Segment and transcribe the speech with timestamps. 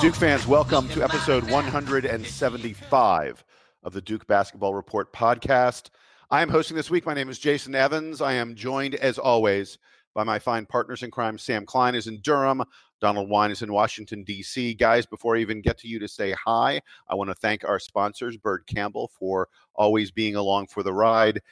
[0.00, 0.46] Duke fans.
[0.46, 3.44] Welcome to episode 175
[3.82, 5.90] of the Duke Basketball Report podcast.
[6.30, 7.04] I am hosting this week.
[7.04, 8.20] My name is Jason Evans.
[8.20, 9.76] I am joined, as always,
[10.14, 11.36] by my fine partners in crime.
[11.36, 12.62] Sam Klein is in Durham.
[13.00, 14.74] Donald Wine is in Washington, D.C.
[14.74, 17.80] Guys, before I even get to you to say hi, I want to thank our
[17.80, 21.42] sponsors, Bird Campbell, for always being along for the ride.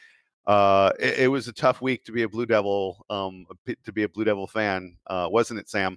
[0.46, 3.44] Uh, it, it, was a tough week to be a Blue Devil, um,
[3.84, 5.96] to be a Blue Devil fan, uh, wasn't it, Sam?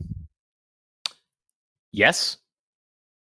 [1.91, 2.38] Yes.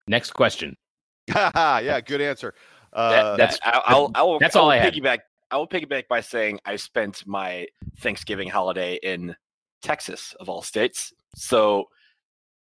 [0.07, 0.75] Next question.
[1.27, 2.53] yeah, good answer.
[2.91, 5.19] Uh, that, that's I'll, I'll, that's I'll all I piggyback.
[5.51, 7.67] I will piggyback by saying I spent my
[7.99, 9.35] Thanksgiving holiday in
[9.81, 11.13] Texas of all states.
[11.35, 11.85] So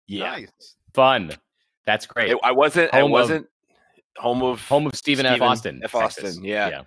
[0.07, 0.77] yeah, nice.
[0.95, 1.33] fun.
[1.87, 2.33] That's great.
[2.33, 2.93] It, I wasn't.
[2.93, 3.47] Home I wasn't
[4.17, 5.49] of, home of home of Stephen, Stephen F.
[5.49, 5.81] Austin.
[5.85, 5.95] F.
[5.95, 6.25] Austin.
[6.25, 6.43] Texas.
[6.43, 6.69] Yeah.
[6.69, 6.83] Yeah.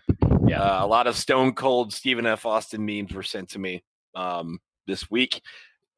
[0.47, 0.61] yeah.
[0.61, 2.45] Uh, a lot of stone cold Stephen F.
[2.45, 3.83] Austin memes were sent to me
[4.15, 5.41] um, this week.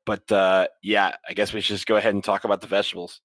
[0.06, 3.22] But uh, yeah, I guess we should just go ahead and talk about the vegetables.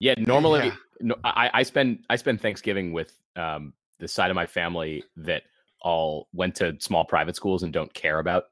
[0.00, 0.74] Yeah, normally yeah.
[1.00, 5.42] No, I, I spend I spend Thanksgiving with um, the side of my family that
[5.80, 8.44] all went to small private schools and don't care about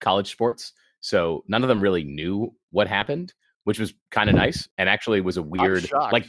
[0.00, 0.72] college sports.
[1.00, 3.32] So none of them really knew what happened,
[3.64, 6.26] which was kind of nice and actually was a weird like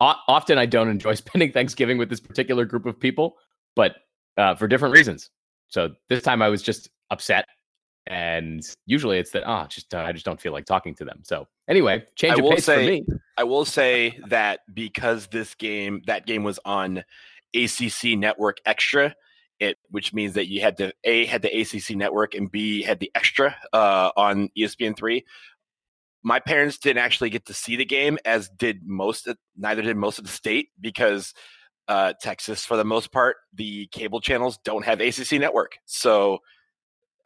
[0.00, 3.36] o- often I don't enjoy spending Thanksgiving with this particular group of people,
[3.76, 3.96] but
[4.36, 5.30] uh, for different reasons.
[5.68, 7.46] So this time I was just upset
[8.06, 11.20] and usually it's that oh just uh, i just don't feel like talking to them.
[11.22, 13.04] So anyway change I of pace say, for me.
[13.38, 17.04] I will say that because this game that game was on
[17.54, 19.14] acc network extra
[19.60, 22.98] it which means that you had to a had the acc network and b had
[22.98, 25.22] the extra uh, on espn3
[26.24, 29.96] my parents didn't actually get to see the game as did most of, neither did
[29.96, 31.34] most of the state because
[31.88, 35.78] uh, texas for the most part the cable channels don't have acc network.
[35.84, 36.38] So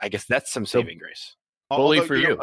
[0.01, 1.37] I guess that's some saving so, grace.
[1.71, 2.37] Only for you.
[2.37, 2.43] Know,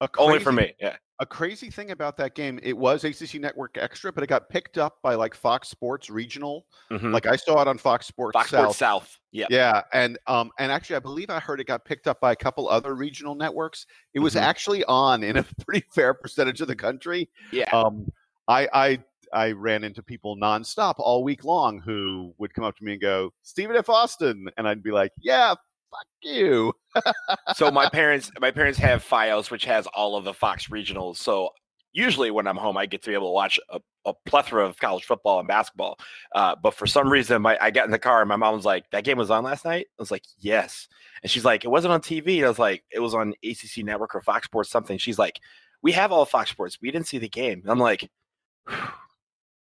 [0.00, 0.74] a, a crazy, Only for me.
[0.80, 0.96] Yeah.
[1.20, 4.76] A crazy thing about that game, it was ACC Network Extra, but it got picked
[4.76, 6.66] up by like Fox Sports Regional.
[6.90, 7.12] Mm-hmm.
[7.12, 8.60] Like I saw it on Fox Sports Fox South.
[8.60, 9.18] Sports South.
[9.30, 9.46] Yeah.
[9.48, 12.36] Yeah, and um and actually I believe I heard it got picked up by a
[12.36, 13.86] couple other regional networks.
[14.14, 14.44] It was mm-hmm.
[14.44, 17.30] actually on in a pretty fair percentage of the country.
[17.52, 17.70] Yeah.
[17.72, 18.10] Um
[18.48, 18.98] I I
[19.32, 23.00] I ran into people nonstop all week long who would come up to me and
[23.00, 23.88] go, Stephen F.
[23.88, 24.48] Austin.
[24.56, 25.54] And I'd be like, yeah,
[25.92, 26.72] fuck you.
[27.54, 31.16] so my parents, my parents have FiOS, which has all of the Fox regionals.
[31.16, 31.50] So
[31.92, 34.78] usually when I'm home, I get to be able to watch a, a plethora of
[34.78, 35.98] college football and basketball.
[36.34, 38.64] Uh, but for some reason, my, I got in the car and my mom was
[38.64, 40.88] like, "That game was on last night." I was like, "Yes,"
[41.22, 44.14] and she's like, "It wasn't on TV." I was like, "It was on ACC Network
[44.14, 45.40] or Fox Sports something." She's like,
[45.82, 46.78] "We have all Fox Sports.
[46.80, 48.10] We didn't see the game." And I'm like,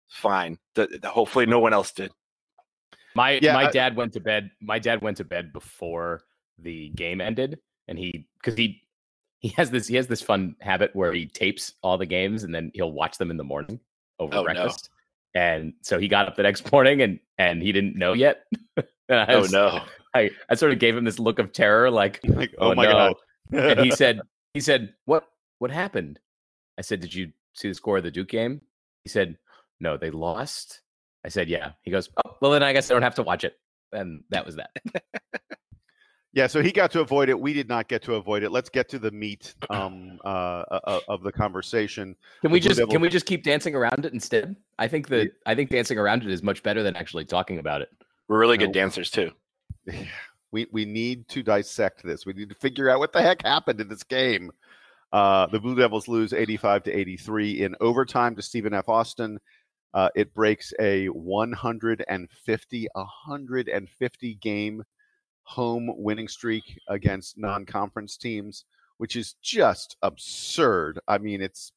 [0.10, 0.60] "Fine.
[0.76, 2.12] The, the, hopefully, no one else did."
[3.16, 4.52] My yeah, my I, dad went to bed.
[4.62, 6.24] My dad went to bed before
[6.58, 8.82] the game ended, and he because he
[9.40, 12.54] he has this he has this fun habit where he tapes all the games and
[12.54, 13.80] then he'll watch them in the morning
[14.20, 14.90] over oh, breakfast.
[15.36, 15.42] No.
[15.42, 18.44] And so he got up the next morning and and he didn't know yet.
[19.10, 19.82] oh no!
[20.14, 22.86] I I sort of gave him this look of terror, like, like oh, oh my
[22.86, 22.92] no.
[23.52, 23.60] god.
[23.60, 24.22] and he said
[24.54, 25.26] he said what
[25.60, 26.20] what happened?
[26.78, 28.62] I said, did you see the score of the Duke game?
[29.04, 29.38] He said,
[29.80, 30.82] no, they lost.
[31.24, 31.72] I said, yeah.
[31.84, 33.58] He goes, oh, well, then I guess I don't have to watch it.
[33.92, 34.72] And that was that.
[36.34, 37.40] yeah, so he got to avoid it.
[37.40, 38.52] We did not get to avoid it.
[38.52, 42.16] Let's get to the meat um, uh, uh, uh of the conversation.
[42.42, 42.92] Can we just Devil...
[42.92, 44.56] can we just keep dancing around it instead?
[44.80, 47.82] I think that I think dancing around it is much better than actually talking about
[47.82, 47.90] it.
[48.28, 49.32] We're really good dancers too.
[50.52, 52.26] We we need to dissect this.
[52.26, 54.52] We need to figure out what the heck happened in this game.
[55.12, 58.88] Uh, the Blue Devils lose 85 to 83 in overtime to Stephen F.
[58.88, 59.40] Austin.
[59.94, 64.84] Uh, it breaks a 150, 150 game
[65.44, 68.66] home winning streak against non-conference teams,
[68.98, 71.00] which is just absurd.
[71.08, 71.74] I mean, it's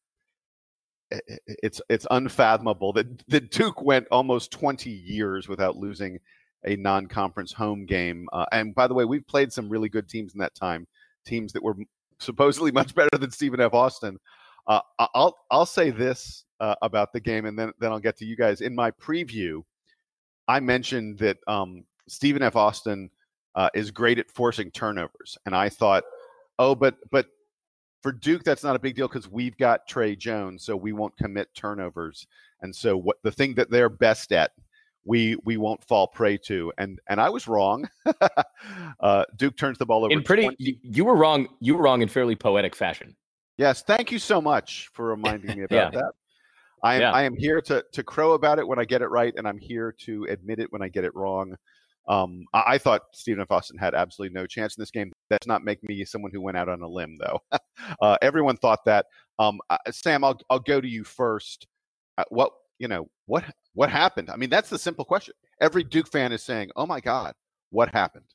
[1.47, 6.19] it's it's unfathomable that the Duke went almost 20 years without losing
[6.65, 8.27] a non-conference home game.
[8.33, 10.87] Uh, and by the way, we've played some really good teams in that time,
[11.27, 11.77] teams that were
[12.19, 13.75] supposedly much better than Stephen F.
[13.75, 14.19] Austin.
[14.67, 18.25] Uh, I'll I'll say this uh, about the game, and then then I'll get to
[18.25, 18.61] you guys.
[18.61, 19.63] In my preview,
[20.49, 22.57] I mentioned that um, Stephen F.
[22.57, 23.11] Austin
[23.55, 26.05] uh, is great at forcing turnovers, and I thought,
[26.59, 27.27] oh, but but
[28.03, 31.17] for Duke, that's not a big deal because we've got Tre Jones, so we won't
[31.17, 32.27] commit turnovers,
[32.63, 34.53] and so what the thing that they're best at.
[35.07, 37.87] We we won't fall prey to, and and I was wrong.
[39.01, 40.11] uh, Duke turns the ball over.
[40.11, 41.47] In pretty, 20- you were wrong.
[41.61, 43.15] You were wrong in fairly poetic fashion.
[43.57, 46.01] Yes, thank you so much for reminding me about yeah.
[46.01, 46.13] that.
[46.83, 47.13] I am yeah.
[47.13, 49.59] I am here to to crow about it when I get it right, and I'm
[49.59, 51.57] here to admit it when I get it wrong.
[52.07, 53.51] Um, I, I, thought Stephen F.
[53.51, 55.11] Austin had absolutely no chance in this game.
[55.31, 57.41] That's not make me someone who went out on a limb, though.
[58.03, 59.07] uh, everyone thought that.
[59.39, 61.67] Um, uh, Sam, I'll I'll go to you first.
[62.19, 64.29] Uh, what you know what what happened?
[64.29, 65.35] I mean, that's the simple question.
[65.63, 67.33] Every Duke fan is saying, "Oh my God,
[67.71, 68.27] what happened?"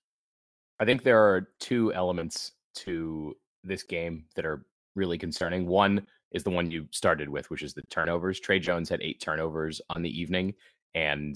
[0.79, 4.65] I think there are two elements to this game that are
[4.99, 5.65] really concerning.
[5.65, 8.39] One is the one you started with, which is the turnovers.
[8.39, 10.53] Tre Jones had eight turnovers on the evening
[10.93, 11.35] and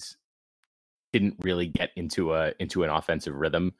[1.12, 3.74] didn't really get into a into an offensive rhythm.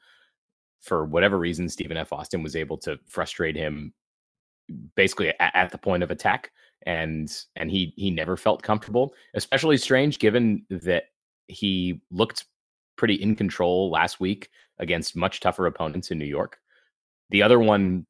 [0.80, 2.12] For whatever reason, Stephen F.
[2.12, 3.92] Austin was able to frustrate him
[4.96, 6.50] basically at, at the point of attack
[6.86, 11.04] and and he he never felt comfortable especially strange given that
[11.48, 12.46] he looked
[12.96, 14.48] pretty in control last week
[14.78, 16.58] against much tougher opponents in New York.
[17.30, 18.06] The other one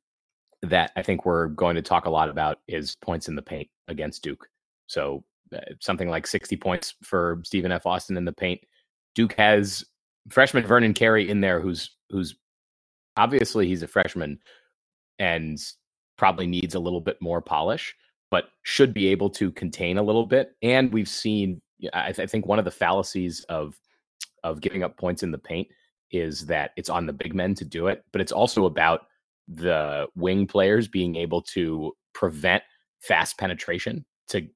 [0.65, 3.69] that I think we're going to talk a lot about is points in the paint
[3.89, 4.49] against Duke.
[4.87, 5.25] So
[5.55, 7.87] uh, something like 60 points for Stephen F.
[7.87, 8.61] Austin in the paint.
[9.15, 9.85] Duke has
[10.31, 12.37] freshman Vernon Carey in there, who's who's
[13.17, 14.39] obviously he's a freshman
[15.19, 15.59] and
[16.17, 17.95] probably needs a little bit more polish,
[18.31, 20.53] but should be able to contain a little bit.
[20.63, 21.61] And we've seen,
[21.93, 23.79] I, th- I think, one of the fallacies of
[24.43, 25.69] of giving up points in the paint
[26.11, 29.07] is that it's on the big men to do it, but it's also about
[29.49, 32.63] the wing players being able to prevent
[33.01, 34.47] fast penetration to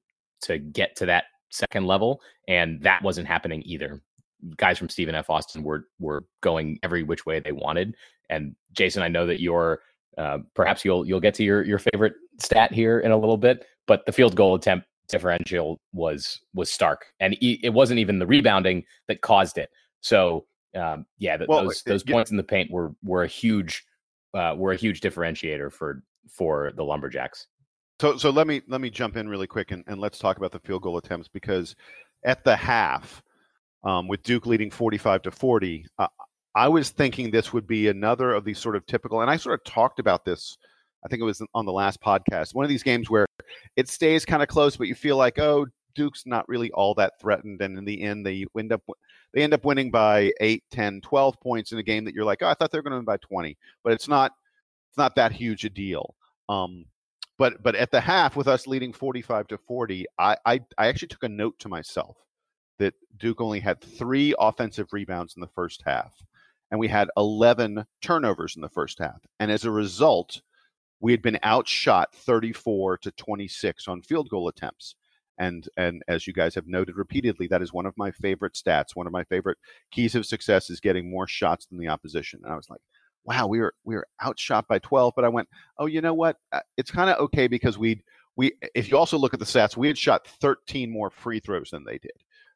[0.41, 4.01] to get to that second level, and that wasn't happening either.
[4.55, 5.29] Guys from Stephen F.
[5.29, 7.95] Austin were were going every which way they wanted.
[8.29, 9.81] And Jason, I know that you're
[10.17, 13.65] uh, perhaps you'll you'll get to your your favorite stat here in a little bit,
[13.87, 18.83] but the field goal attempt differential was was stark, and it wasn't even the rebounding
[19.07, 19.69] that caused it.
[20.01, 20.45] So
[20.75, 23.83] um, yeah, well, those those points in the paint were were a huge
[24.33, 27.47] uh, were a huge differentiator for for the Lumberjacks.
[27.99, 30.51] So so let me let me jump in really quick and, and let's talk about
[30.51, 31.75] the field goal attempts because
[32.23, 33.21] at the half,
[33.83, 36.07] um, with Duke leading forty five to forty, uh,
[36.55, 39.59] I was thinking this would be another of these sort of typical, and I sort
[39.59, 40.57] of talked about this.
[41.05, 42.53] I think it was on the last podcast.
[42.53, 43.25] One of these games where
[43.77, 45.65] it stays kind of close, but you feel like, oh,
[45.95, 48.81] Duke's not really all that threatened, and in the end, they end up
[49.33, 52.41] they end up winning by 8, 10, 12 points in a game that you're like,
[52.41, 54.33] oh, I thought they were going to win by 20, but it's not
[54.89, 56.15] it's not that huge a deal.
[56.47, 56.85] Um,
[57.37, 61.09] but but at the half, with us leading 45 to 40, I, I I actually
[61.09, 62.17] took a note to myself
[62.79, 66.13] that Duke only had three offensive rebounds in the first half,
[66.71, 70.41] and we had 11 turnovers in the first half, and as a result,
[71.01, 74.95] we had been outshot 34 to 26 on field goal attempts
[75.39, 78.95] and and as you guys have noted repeatedly that is one of my favorite stats.
[78.95, 79.57] One of my favorite
[79.91, 82.41] keys of success is getting more shots than the opposition.
[82.43, 82.81] And i was like
[83.25, 85.47] wow we were we were outshot by 12 but i went
[85.77, 86.37] oh you know what?
[86.51, 88.01] Uh, it's kind of okay because we
[88.35, 91.71] we if you also look at the stats we had shot 13 more free throws
[91.71, 92.11] than they did.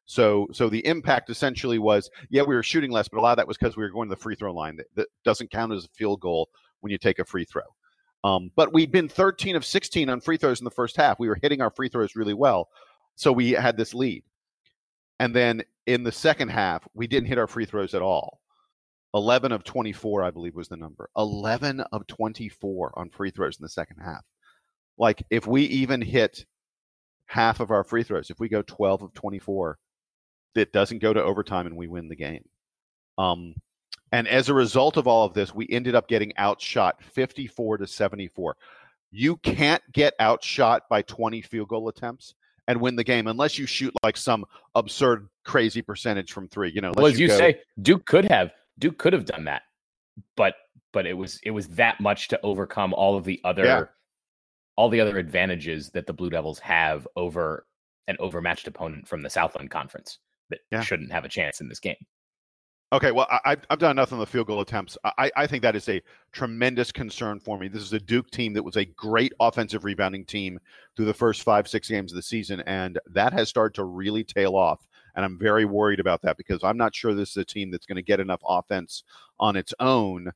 [0.06, 3.38] So so the impact essentially was yeah we were shooting less but a lot of
[3.38, 4.76] that was because we were going to the free throw line.
[4.76, 6.50] That, that doesn't count as a field goal
[6.82, 7.64] when you take a free throw
[8.24, 11.20] um, but we'd been 13 of 16 on free throws in the first half.
[11.20, 12.70] We were hitting our free throws really well.
[13.16, 14.24] So we had this lead.
[15.20, 18.40] And then in the second half, we didn't hit our free throws at all.
[19.14, 21.10] 11 of 24, I believe, was the number.
[21.18, 24.24] 11 of 24 on free throws in the second half.
[24.98, 26.46] Like, if we even hit
[27.26, 29.78] half of our free throws, if we go 12 of 24,
[30.56, 32.44] it doesn't go to overtime and we win the game.
[33.18, 33.56] Um,
[34.14, 37.88] and as a result of all of this, we ended up getting outshot 54 to
[37.88, 38.56] 74.
[39.12, 42.36] You can't get outshot by 20 field goal attempts
[42.68, 46.72] and win the game unless you shoot like some absurd, crazy percentage from three.
[46.72, 49.46] You know, well, as you, you go, say, Duke could have Duke could have done
[49.46, 49.64] that,
[50.38, 50.54] but
[50.92, 53.84] but it was it was that much to overcome all of the other yeah.
[54.76, 57.66] all the other advantages that the Blue Devils have over
[58.08, 60.20] an overmatched opponent from the Southland Conference
[60.52, 60.82] that yeah.
[60.82, 61.96] shouldn't have a chance in this game.
[62.94, 65.00] Okay, well, I, have done enough on the field goal attempts.
[65.04, 66.00] I, I think that is a
[66.32, 67.68] tremendous concern for me.
[67.68, 70.60] This is a Duke team that was a great offensive rebounding team
[70.96, 74.24] through the first five, six games of the season, and that has started to really
[74.24, 74.86] tail off.
[75.16, 77.88] And I'm very worried about that because I'm not sure this is a team that's
[77.88, 79.04] going to get enough offense
[79.40, 80.32] on its own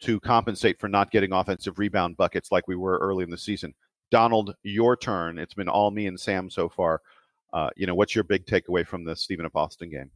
[0.00, 3.72] to compensate for not getting offensive rebound buckets like we were early in the season.
[4.10, 5.38] Donald, your turn.
[5.38, 7.00] It's been all me and Sam so far.
[7.52, 9.46] Uh, you know, what's your big takeaway from the Stephen.
[9.54, 10.10] Austin game?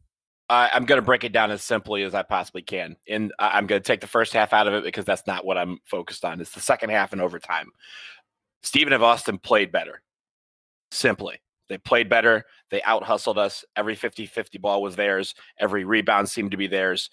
[0.49, 2.95] I, am going to break it down as simply as I possibly can.
[3.07, 5.57] And I'm going to take the first half out of it because that's not what
[5.57, 6.39] I'm focused on.
[6.39, 7.71] It's the second half and overtime.
[8.63, 10.01] Stephen of Austin played better.
[10.91, 11.41] Simply.
[11.69, 12.45] They played better.
[12.71, 13.65] They out hustled us.
[13.75, 15.35] Every 50 50 ball was theirs.
[15.59, 17.09] Every rebound seemed to be theirs.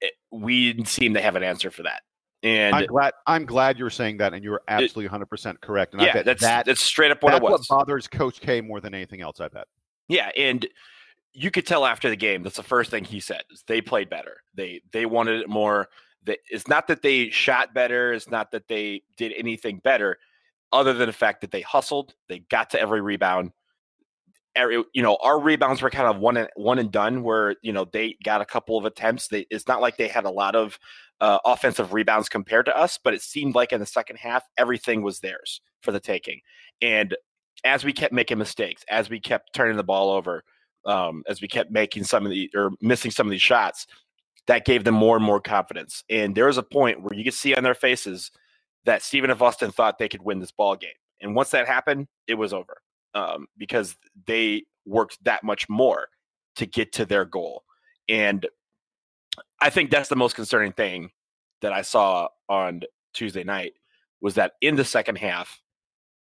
[0.00, 2.02] It, we seem to have an answer for that.
[2.42, 5.94] And I'm glad I'm glad you're saying that, and you're absolutely 100 percent correct.
[5.94, 7.66] And yeah, I bet that's that, that's straight up what it was.
[7.68, 9.66] What bothers Coach K more than anything else, I bet.
[10.08, 10.66] Yeah, and
[11.36, 14.38] you could tell after the game that's the first thing he said they played better
[14.54, 15.88] they they wanted it more
[16.26, 20.18] it's not that they shot better it's not that they did anything better
[20.72, 23.52] other than the fact that they hustled, they got to every rebound.
[24.54, 27.22] Every, you know, our rebounds were kind of one and one and done.
[27.22, 29.28] Where you know they got a couple of attempts.
[29.28, 30.78] They, it's not like they had a lot of
[31.20, 35.02] uh, offensive rebounds compared to us, but it seemed like in the second half everything
[35.02, 36.40] was theirs for the taking.
[36.80, 37.14] And
[37.64, 40.42] as we kept making mistakes, as we kept turning the ball over,
[40.86, 43.86] um, as we kept making some of the or missing some of these shots,
[44.46, 46.04] that gave them more and more confidence.
[46.08, 48.30] And there was a point where you could see on their faces
[48.84, 49.42] that Stephen F.
[49.42, 50.90] Austin thought they could win this ball game.
[51.20, 52.80] And once that happened, it was over
[53.14, 56.08] um, because they worked that much more
[56.56, 57.64] to get to their goal.
[58.08, 58.46] And
[59.60, 61.10] I think that's the most concerning thing
[61.62, 63.72] that I saw on Tuesday night
[64.20, 65.60] was that in the second half,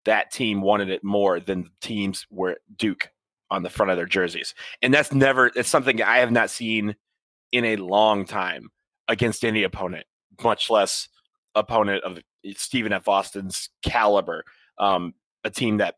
[0.06, 3.10] that team wanted it more than the teams were Duke
[3.52, 4.54] on the front of their jerseys.
[4.82, 6.96] And that's never, it's something I have not seen
[7.52, 8.70] in a long time
[9.08, 10.06] against any opponent,
[10.44, 11.10] much less
[11.56, 12.20] opponent of
[12.56, 13.08] Stephen F.
[13.08, 14.44] Austin's caliber.
[14.78, 15.14] Um,
[15.44, 15.96] a team that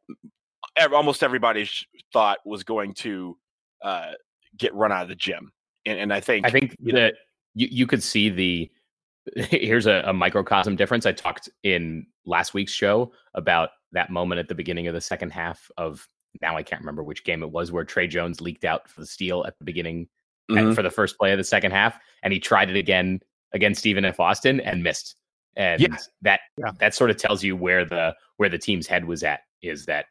[0.93, 1.69] almost everybody
[2.13, 3.37] thought was going to
[3.83, 4.11] uh,
[4.57, 5.51] get run out of the gym.
[5.85, 7.15] And, and I think I think you that
[7.55, 8.71] you, you could see the
[9.35, 11.05] here's a, a, microcosm difference.
[11.05, 15.31] I talked in last week's show about that moment at the beginning of the second
[15.31, 16.07] half of
[16.41, 19.07] now I can't remember which game it was where Tre Jones leaked out for the
[19.07, 20.07] steal at the beginning
[20.49, 20.73] mm-hmm.
[20.73, 23.21] for the first play of the second half, and he tried it again
[23.53, 24.19] against Stephen F.
[24.19, 25.15] Austin and missed.
[25.57, 25.97] And yeah.
[26.21, 26.71] that yeah.
[26.79, 30.05] that sort of tells you where the where the team's head was at is that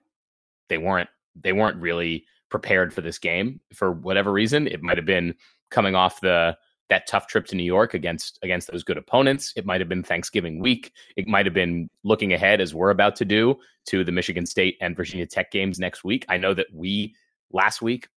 [0.68, 4.66] they weren't they weren't really prepared for this game for whatever reason.
[4.66, 5.34] It might have been
[5.70, 6.56] coming off the
[6.90, 9.52] that tough trip to New York against against those good opponents.
[9.56, 10.92] It might have been Thanksgiving week.
[11.16, 13.56] It might have been looking ahead as we're about to do
[13.86, 16.26] to the Michigan State and Virginia Tech games next week.
[16.28, 17.14] I know that we
[17.52, 18.08] last week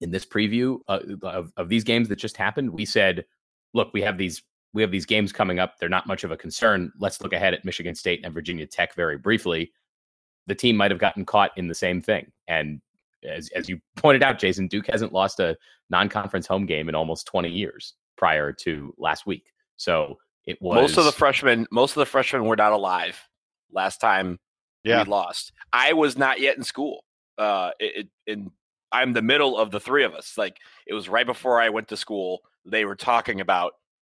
[0.00, 3.24] in this preview uh, of, of these games that just happened, we said,
[3.74, 4.42] look, we have these
[4.72, 5.78] we have these games coming up.
[5.78, 6.92] They're not much of a concern.
[6.98, 9.72] Let's look ahead at Michigan State and Virginia Tech very briefly.
[10.48, 12.30] The team might have gotten caught in the same thing.
[12.46, 12.82] And
[13.26, 15.56] as, as you pointed out, Jason, Duke hasn't lost a
[15.88, 19.52] non conference home game in almost 20 years prior to last week.
[19.76, 20.76] So it was.
[20.76, 23.18] Most of the freshmen, most of the freshmen were not alive
[23.72, 24.38] last time
[24.84, 25.02] yeah.
[25.02, 25.52] we lost.
[25.72, 27.04] I was not yet in school.
[27.38, 28.50] Uh, it, it, in
[28.92, 30.34] I'm the middle of the three of us.
[30.38, 32.40] Like it was right before I went to school.
[32.64, 33.72] They were talking about,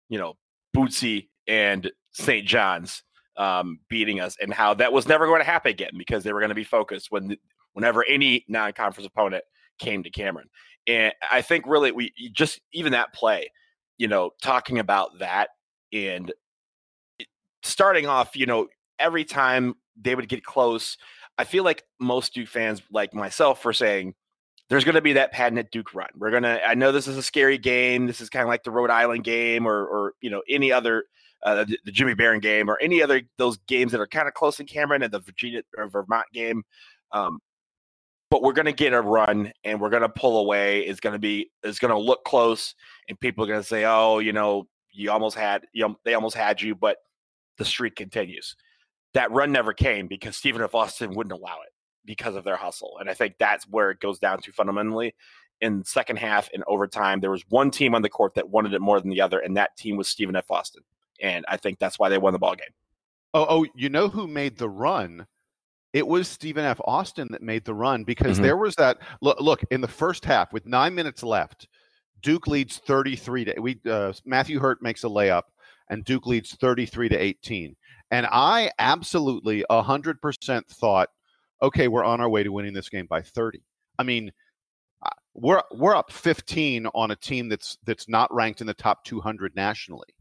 [0.09, 0.35] you know,
[0.75, 2.45] Bootsy and St.
[2.45, 3.03] John's
[3.37, 6.39] um, beating us, and how that was never going to happen again because they were
[6.39, 7.37] going to be focused when
[7.73, 9.43] whenever any non-conference opponent
[9.79, 10.49] came to Cameron.
[10.87, 13.51] And I think really we just even that play,
[13.97, 15.49] you know, talking about that
[15.91, 16.31] and
[17.63, 18.67] starting off, you know,
[18.99, 20.97] every time they would get close,
[21.37, 24.15] I feel like most Duke fans, like myself, were saying
[24.69, 26.09] there's going to be that patented Duke run.
[26.15, 28.05] We're going to, I know this is a scary game.
[28.05, 31.05] This is kind of like the Rhode Island game or, or you know, any other,
[31.43, 34.33] uh, the, the, Jimmy Baron game or any other those games that are kind of
[34.33, 36.63] close in Cameron and the Virginia or Vermont game.
[37.11, 37.39] Um,
[38.29, 40.81] but we're going to get a run and we're going to pull away.
[40.81, 42.75] It's going to be, it's going to look close
[43.07, 46.13] and people are going to say, oh, you know, you almost had, you know, they
[46.13, 46.97] almost had you, but
[47.57, 48.55] the streak continues.
[49.13, 50.75] That run never came because Stephen F.
[50.75, 51.73] Austin wouldn't allow it
[52.05, 52.97] because of their hustle.
[52.99, 55.15] And I think that's where it goes down to fundamentally.
[55.59, 58.81] In second half and overtime, there was one team on the court that wanted it
[58.81, 60.51] more than the other, and that team was Stephen F.
[60.51, 60.83] Austin.
[61.19, 62.69] And I think that's why they won the ball game.
[63.33, 65.25] Oh, oh, you know who made the run?
[65.97, 66.79] It was Stephen F.
[66.85, 68.43] Austin that made the run because mm-hmm.
[68.43, 71.67] there was that look, look in the first half with nine minutes left.
[72.21, 75.41] Duke leads 33 to we uh, Matthew Hurt makes a layup
[75.89, 77.75] and Duke leads 33 to 18.
[78.11, 81.09] And I absolutely 100% thought
[81.63, 83.63] okay, we're on our way to winning this game by 30.
[83.97, 84.31] I mean,
[85.03, 89.03] uh, we're we're up 15 on a team that's that's not ranked in the top
[89.03, 90.13] 200 nationally.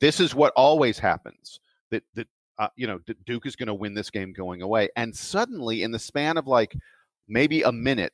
[0.00, 1.60] This is what always happens.
[1.90, 2.28] That that
[2.58, 5.90] uh, you know Duke is going to win this game going away, and suddenly in
[5.90, 6.76] the span of like
[7.28, 8.12] maybe a minute,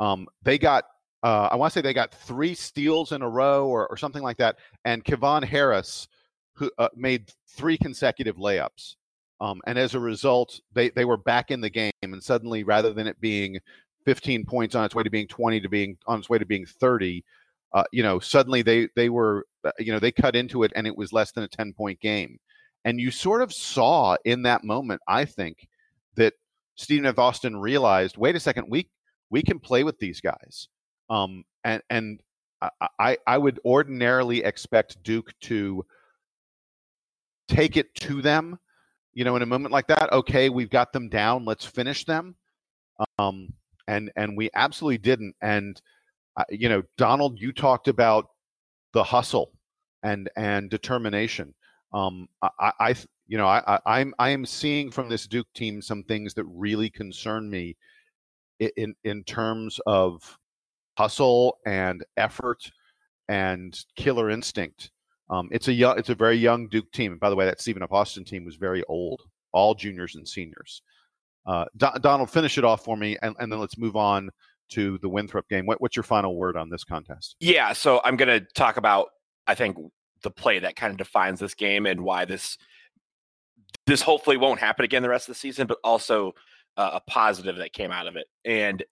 [0.00, 0.84] um, they got
[1.22, 4.22] uh, I want to say they got three steals in a row or, or something
[4.22, 6.08] like that, and Kevon Harris
[6.54, 8.96] who uh, made three consecutive layups.
[9.40, 11.92] Um, and as a result, they, they were back in the game.
[12.02, 13.58] And suddenly, rather than it being
[14.04, 16.66] 15 points on its way to being 20 to being on its way to being
[16.66, 17.24] 30,
[17.72, 20.86] uh, you know, suddenly they they were, uh, you know, they cut into it, and
[20.86, 22.38] it was less than a 10 point game.
[22.84, 25.68] And you sort of saw in that moment, I think,
[26.16, 26.34] that
[26.76, 27.18] Stephen F.
[27.18, 28.88] Austin realized, wait a second, we
[29.30, 30.68] we can play with these guys.
[31.10, 32.20] Um, and and
[32.98, 35.84] I I would ordinarily expect Duke to
[37.48, 38.58] take it to them
[39.14, 42.34] you know, in a moment like that, okay, we've got them down, let's finish them.
[43.18, 43.52] Um,
[43.86, 45.34] and and we absolutely didn't.
[45.40, 45.80] And
[46.36, 48.26] uh, you know, Donald, you talked about
[48.92, 49.52] the hustle
[50.02, 51.54] and and determination.
[51.94, 52.96] Um, I, I
[53.26, 56.44] you know, I, I, am I am seeing from this Duke team some things that
[56.44, 57.76] really concern me
[58.58, 60.38] in in terms of
[60.98, 62.70] hustle and effort
[63.28, 64.90] and killer instinct.
[65.30, 67.12] Um, it's a young, it's a very young Duke team.
[67.12, 67.92] And by the way, that Stephen F.
[67.92, 69.22] Austin team was very old,
[69.52, 70.82] all juniors and seniors.
[71.46, 74.30] Uh, Do- Donald, finish it off for me, and, and then let's move on
[74.70, 75.66] to the Winthrop game.
[75.66, 77.36] What, what's your final word on this contest?
[77.40, 79.08] Yeah, so I'm going to talk about
[79.46, 79.76] I think
[80.24, 82.58] the play that kind of defines this game and why this
[83.86, 86.32] this hopefully won't happen again the rest of the season, but also
[86.76, 88.26] uh, a positive that came out of it.
[88.44, 88.82] And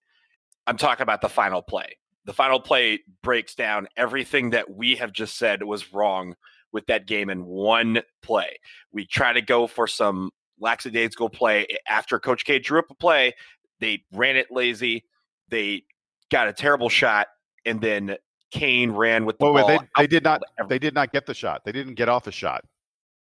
[0.67, 1.97] I'm talking about the final play.
[2.25, 6.35] The final play breaks down everything that we have just said was wrong
[6.71, 8.57] with that game in one play.
[8.91, 13.33] We try to go for some lackadaisical play after Coach K drew up a play.
[13.79, 15.03] They ran it lazy.
[15.49, 15.83] They
[16.31, 17.27] got a terrible shot,
[17.65, 18.15] and then
[18.53, 19.79] Kane ran with the well, ball.
[19.79, 20.43] They, they did not.
[20.69, 21.65] They did not get the shot.
[21.65, 22.63] They didn't get off a shot.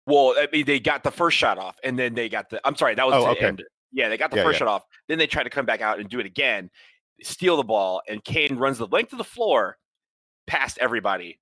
[0.06, 2.60] Well, I mean, they got the first shot off, and then they got the.
[2.66, 3.46] I'm sorry, that was oh, the okay.
[3.46, 3.62] end.
[3.92, 4.66] Yeah, they got the yeah, first yeah.
[4.66, 4.82] shot off.
[5.08, 6.68] Then they tried to come back out and do it again,
[7.22, 9.78] steal the ball, and Kane runs the length of the floor
[10.48, 11.38] past everybody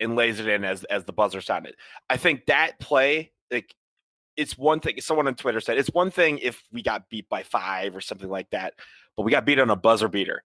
[0.00, 1.76] and lays it in as as the buzzer sounded.
[2.10, 3.72] I think that play, like,
[4.36, 5.00] it's one thing.
[5.00, 8.28] Someone on Twitter said it's one thing if we got beat by five or something
[8.28, 8.74] like that,
[9.16, 10.42] but we got beat on a buzzer beater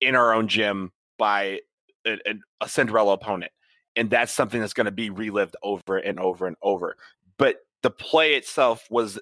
[0.00, 1.60] in our own gym by
[2.06, 2.18] a,
[2.60, 3.52] a Cinderella opponent,
[3.96, 6.96] and that's something that's going to be relived over and over and over.
[7.36, 9.18] But the play itself was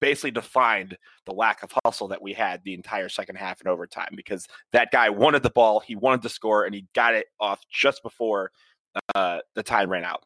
[0.00, 4.10] basically defined the lack of hustle that we had the entire second half and overtime
[4.14, 7.64] because that guy wanted the ball, he wanted to score, and he got it off
[7.70, 8.50] just before
[9.14, 10.24] uh, the time ran out.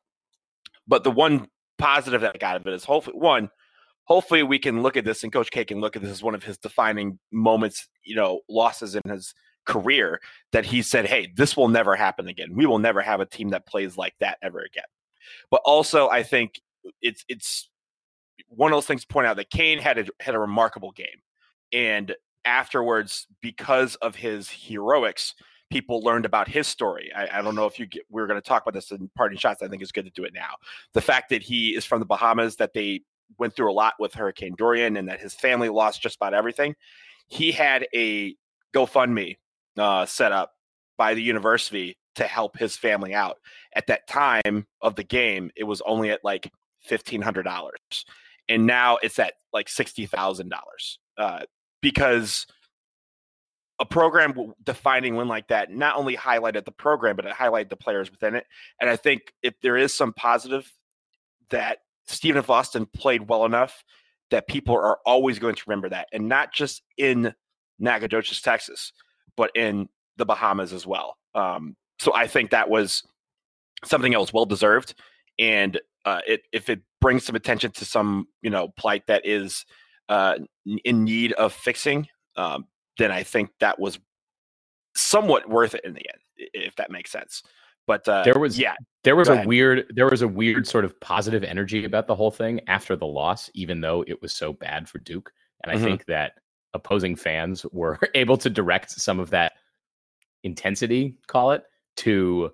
[0.87, 1.49] But the one
[1.79, 3.51] positive that I got of it is hopefully one,
[4.05, 6.35] hopefully we can look at this and Coach K can look at this as one
[6.35, 9.35] of his defining moments, you know, losses in his
[9.71, 10.21] career
[10.53, 12.55] that he said, Hey, this will never happen again.
[12.55, 14.85] We will never have a team that plays like that ever again.
[15.51, 16.61] But also I think
[17.03, 17.69] it's it's
[18.49, 21.07] one of those things to point out that Kane had a had a remarkable game.
[21.73, 25.35] And afterwards, because of his heroics,
[25.71, 27.13] people learned about his story.
[27.15, 29.09] I, I don't know if you get, we are going to talk about this in
[29.17, 29.63] parting shots.
[29.63, 30.55] I think it's good to do it now.
[30.95, 33.03] The fact that he is from the Bahamas, that they
[33.39, 36.75] went through a lot with Hurricane Dorian, and that his family lost just about everything.
[37.29, 38.35] He had a
[38.75, 39.37] GoFundMe
[39.81, 40.53] uh, set up
[40.97, 43.39] by the university to help his family out.
[43.75, 46.51] At that time of the game, it was only at like
[46.83, 48.05] fifteen hundred dollars,
[48.49, 51.47] and now it's at like sixty thousand uh, dollars
[51.83, 52.47] because
[53.81, 57.77] a program defining win like that not only highlighted the program, but it highlighted the
[57.77, 58.45] players within it.
[58.79, 60.71] And I think if there is some positive
[61.49, 62.51] that Stephen F.
[62.51, 63.83] Austin played well enough
[64.31, 67.35] that people are always going to remember that, and not just in
[67.79, 68.93] Nacogdoches, Texas,
[69.41, 71.17] but in the Bahamas as well.
[71.35, 73.03] Um, so I think that was
[73.87, 74.95] something else well deserved,
[75.39, 79.65] and uh, it, if it brings some attention to some you know plight that is
[80.11, 80.35] uh,
[80.85, 82.67] in need of fixing, um,
[82.99, 83.99] then I think that was
[84.95, 87.43] somewhat worth it in the end, if that makes sense.
[87.87, 88.75] But uh, there was yeah,
[89.05, 92.31] there was a weird there was a weird sort of positive energy about the whole
[92.31, 95.33] thing after the loss, even though it was so bad for Duke.
[95.65, 95.85] And I Mhm.
[95.85, 96.33] think that
[96.75, 99.53] opposing fans were able to direct some of that
[100.43, 101.65] intensity, call it,
[101.97, 102.51] to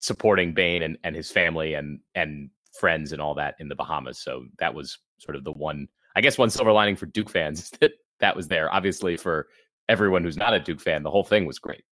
[0.00, 4.18] supporting Bain and, and his family and and friends and all that in the Bahamas.
[4.18, 7.70] So that was sort of the one, I guess, one silver lining for Duke fans
[7.80, 8.72] that that was there.
[8.72, 9.48] Obviously, for
[9.88, 11.84] everyone who's not a Duke fan, the whole thing was great.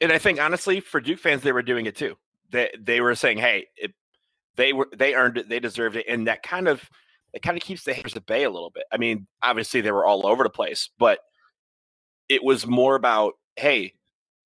[0.00, 2.16] and I think honestly, for Duke fans, they were doing it too.
[2.50, 3.92] They they were saying, "Hey, it,
[4.56, 6.88] they were they earned it, they deserved it," and that kind of
[7.32, 8.84] it kind of keeps the haters at bay a little bit.
[8.92, 11.20] I mean, obviously they were all over the place, but
[12.28, 13.94] it was more about, "Hey,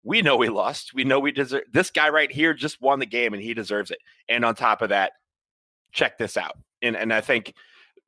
[0.04, 0.94] we know we lost.
[0.94, 3.90] We know we deserve this guy right here just won the game and he deserves
[3.90, 5.12] it." And on top of that,
[5.92, 6.58] check this out.
[6.82, 7.54] And and I think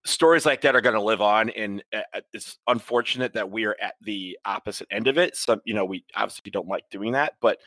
[0.04, 3.76] stories like that are going to live on and uh, it's unfortunate that we are
[3.80, 7.34] at the opposite end of it So you know we obviously don't like doing that
[7.40, 7.58] but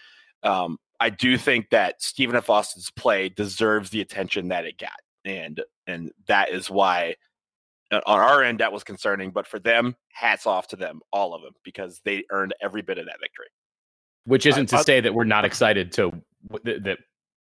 [0.43, 4.99] um, i do think that stephen f austin's play deserves the attention that it got
[5.27, 7.15] and and that is why
[7.91, 11.33] uh, on our end that was concerning but for them hats off to them all
[11.33, 13.47] of them because they earned every bit of that victory.
[14.25, 16.11] Which uh, isn't to I- say that we're not excited to
[16.63, 16.97] that that,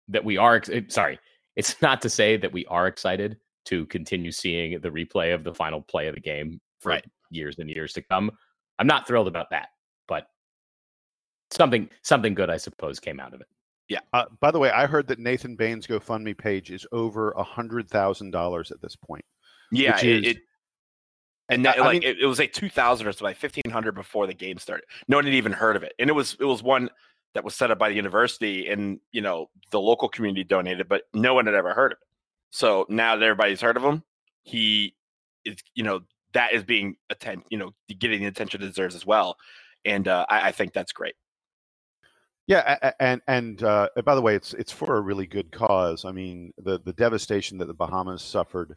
[0.09, 1.19] that we are eh, sorry
[1.57, 5.55] it's not to say that we are excited to continue seeing the replay of the
[5.55, 7.05] final play of the game for Right.
[7.31, 8.31] years and years to come.
[8.79, 9.69] I'm not thrilled about that
[10.09, 10.27] but
[11.53, 13.47] something something good i suppose came out of it
[14.13, 17.89] Uh, by the way, I heard that Nathan Bain's GoFundMe page is over a hundred
[17.89, 19.25] thousand dollars at this point.
[19.73, 20.39] yeah it, is- it
[21.49, 24.27] and that, I- like mean- it, it was like 2000 or so like 1500 before
[24.27, 26.63] the game started no one had even heard of it and it was it was
[26.63, 26.91] one
[27.35, 31.03] that was set up by the university and you know the local community donated but
[31.15, 32.07] no one had ever heard of it
[32.51, 34.03] So now that everybody's heard of him,
[34.43, 34.95] he
[35.45, 36.01] is, you know,
[36.33, 39.37] that is being attend, you know, getting the attention it deserves as well.
[39.85, 41.15] And uh, I, I think that's great.
[42.47, 46.05] Yeah, and and uh, by the way, it's it's for a really good cause.
[46.05, 48.77] I mean, the the devastation that the Bahamas suffered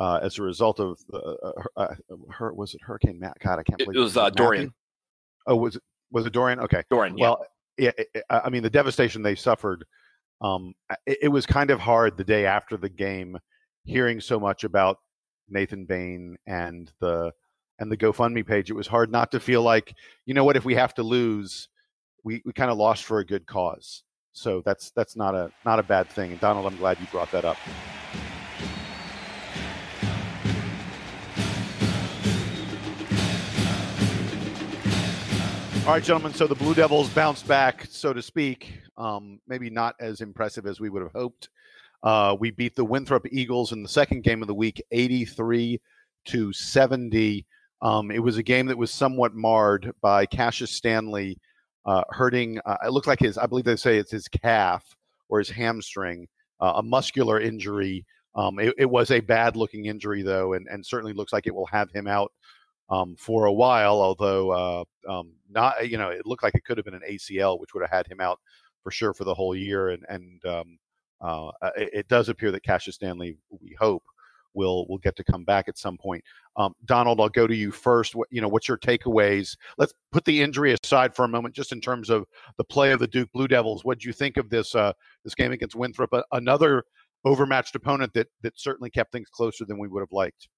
[0.00, 1.94] uh, as a result of the uh, uh
[2.30, 3.36] her was it Hurricane Matt?
[3.40, 4.72] God, I can't believe it was uh, Dorian.
[5.46, 6.60] Oh, was it was it Dorian?
[6.60, 7.18] Okay, Dorian.
[7.18, 7.24] Yeah.
[7.24, 7.90] Well, yeah,
[8.30, 9.84] I mean the devastation they suffered.
[10.40, 10.74] Um,
[11.06, 13.38] it, it was kind of hard the day after the game,
[13.84, 14.98] hearing so much about
[15.48, 17.32] Nathan Bain and the
[17.78, 18.70] and the GoFundMe page.
[18.70, 21.68] It was hard not to feel like you know what if we have to lose
[22.24, 24.02] we, we kind of lost for a good cause.
[24.32, 26.32] So that's that's not a not a bad thing.
[26.32, 27.56] And Donald, I'm glad you brought that up.
[35.86, 36.32] All right, gentlemen.
[36.32, 38.80] So the Blue Devils bounced back, so to speak.
[38.96, 41.50] Um, maybe not as impressive as we would have hoped.
[42.02, 45.80] Uh, we beat the Winthrop Eagles in the second game of the week, 83
[46.26, 47.46] to 70.
[47.82, 51.38] Um, it was a game that was somewhat marred by Cassius Stanley
[51.86, 52.60] uh, hurting.
[52.64, 54.84] Uh, it looked like his, I believe they say it's his calf
[55.28, 56.26] or his hamstring,
[56.60, 58.04] uh, a muscular injury.
[58.34, 61.54] Um, it, it, was a bad looking injury, though, and, and certainly looks like it
[61.54, 62.32] will have him out
[62.90, 66.76] um, for a while, although uh, um, not, you know, it looked like it could
[66.76, 68.40] have been an ACL, which would have had him out
[68.82, 69.90] for sure for the whole year.
[69.90, 70.78] And, and um,
[71.20, 74.02] uh, it, it, does appear that Cassius Stanley, we hope,
[74.54, 76.22] will will get to come back at some point.
[76.56, 78.14] Um, Donald, I'll go to you first.
[78.14, 79.56] What, you know, what's your takeaways?
[79.78, 82.24] Let's put the injury aside for a moment, just in terms of
[82.56, 83.84] the play of the Duke Blue Devils.
[83.84, 84.92] What do you think of this uh,
[85.24, 86.12] this game against Winthrop?
[86.32, 86.84] another
[87.24, 90.48] overmatched opponent that that certainly kept things closer than we would have liked.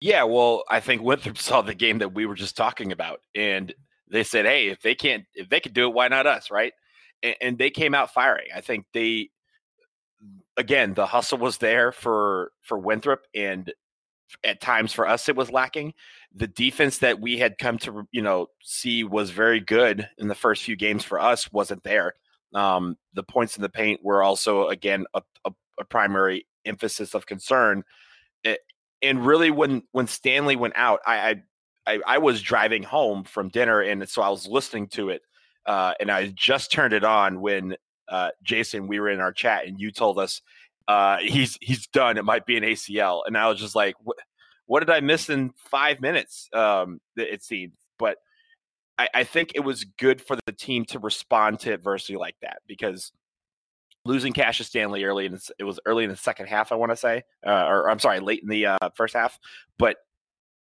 [0.00, 3.72] Yeah, well, I think Winthrop saw the game that we were just talking about, and
[4.10, 6.72] they said, "Hey, if they can't, if they could do it, why not us?" Right?
[7.22, 8.48] And, and they came out firing.
[8.54, 9.30] I think they
[10.56, 13.72] again, the hustle was there for for Winthrop, and
[14.42, 15.94] at times for us it was lacking.
[16.34, 20.34] The defense that we had come to you know see was very good in the
[20.34, 22.14] first few games for us wasn't there.
[22.54, 27.26] Um, the points in the paint were also again a, a, a primary emphasis of
[27.26, 27.82] concern.
[28.42, 28.56] It, eh,
[29.08, 31.42] and really, when when Stanley went out, I,
[31.86, 35.22] I I was driving home from dinner, and so I was listening to it,
[35.66, 37.76] uh, and I just turned it on when
[38.08, 40.42] uh, Jason, we were in our chat, and you told us
[40.88, 42.18] uh, he's he's done.
[42.18, 44.18] It might be an ACL, and I was just like, what,
[44.66, 46.48] what did I miss in five minutes?
[46.52, 48.18] Um, it seemed, but
[48.98, 52.58] I, I think it was good for the team to respond to adversity like that
[52.66, 53.12] because
[54.04, 56.96] losing Cassius Stanley early in it was early in the second half, I want to
[56.96, 59.38] say, uh, or I'm sorry, late in the uh, first half,
[59.78, 59.96] but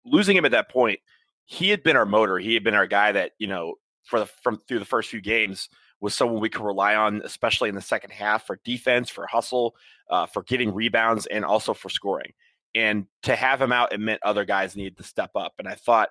[0.06, 1.00] losing him at that point,
[1.46, 2.38] he had been our motor.
[2.38, 5.22] He had been our guy that you know for the from through the first few
[5.22, 5.70] games
[6.04, 9.74] was someone we could rely on, especially in the second half for defense, for hustle,
[10.10, 12.34] uh, for getting rebounds, and also for scoring.
[12.76, 15.54] And to have him out, it meant other guys needed to step up.
[15.60, 16.10] And I thought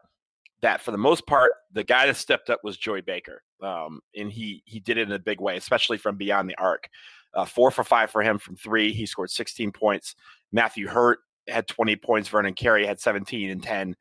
[0.63, 4.33] that for the most part, the guy that stepped up was Joey Baker, um, and
[4.33, 6.89] he he did it in a big way, especially from beyond the arc.
[7.35, 8.95] Uh, four for five for him from three.
[8.95, 10.17] He scored 16 points.
[10.53, 12.31] Matthew Hurt had 20 points.
[12.31, 13.95] Vernon Carey had 17 and 10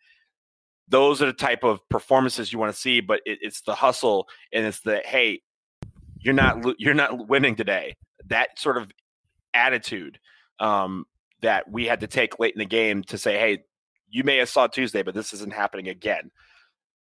[0.88, 4.28] those are the type of performances you want to see but it, it's the hustle
[4.52, 5.42] and it's the hey
[6.22, 7.96] you're not you're not winning today.
[8.28, 8.92] That sort of
[9.54, 10.20] attitude
[10.60, 11.06] um,
[11.42, 13.64] that we had to take late in the game to say, hey,
[14.10, 16.32] you may have saw Tuesday, but this isn't happening again.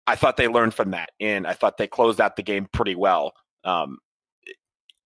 [0.05, 2.95] I thought they learned from that, and I thought they closed out the game pretty
[2.95, 3.33] well.
[3.63, 3.97] Um,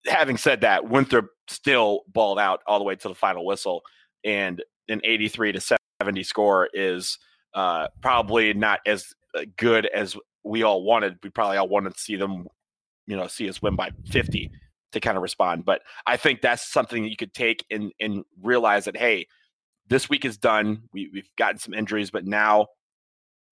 [0.05, 3.81] having said that, Winthrop still balled out all the way to the final whistle,
[4.23, 7.17] and an 83 to 70 score is
[7.53, 11.17] uh, probably not as uh, good as we all wanted.
[11.23, 12.47] We probably all wanted to see them
[13.11, 14.49] you know see us win by 50
[14.93, 15.65] to kind of respond.
[15.65, 19.27] But I think that's something that you could take and and realize that hey,
[19.89, 20.83] this week is done.
[20.93, 22.67] We, we've gotten some injuries, but now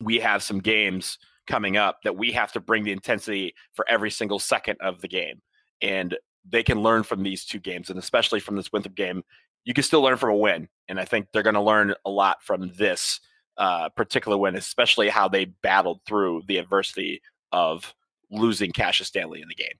[0.01, 4.09] we have some games coming up that we have to bring the intensity for every
[4.09, 5.41] single second of the game.
[5.81, 6.17] And
[6.49, 9.23] they can learn from these two games, and especially from this Winthrop game,
[9.65, 10.69] you can still learn from a win.
[10.87, 13.19] And I think they're going to learn a lot from this
[13.57, 17.93] uh, particular win, especially how they battled through the adversity of
[18.31, 19.77] losing Cassius Stanley in the game.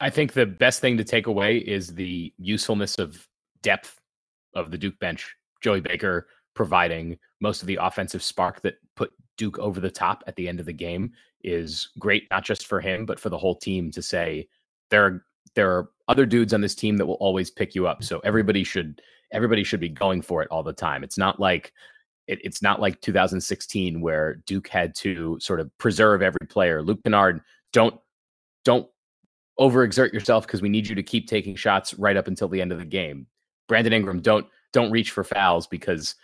[0.00, 3.26] I think the best thing to take away is the usefulness of
[3.62, 3.98] depth
[4.54, 5.34] of the Duke bench.
[5.60, 10.36] Joey Baker providing most of the offensive spark that put Duke over the top at
[10.36, 13.54] the end of the game is great, not just for him, but for the whole
[13.54, 14.48] team to say
[14.90, 18.04] there are there are other dudes on this team that will always pick you up.
[18.04, 19.00] So everybody should
[19.32, 21.04] everybody should be going for it all the time.
[21.04, 21.72] It's not like
[22.28, 26.82] it, it's not like 2016 where Duke had to sort of preserve every player.
[26.82, 27.40] Luke Kennard,
[27.72, 27.98] don't
[28.64, 28.86] don't
[29.58, 32.70] overexert yourself because we need you to keep taking shots right up until the end
[32.70, 33.26] of the game.
[33.66, 36.14] Brandon Ingram, don't don't reach for fouls because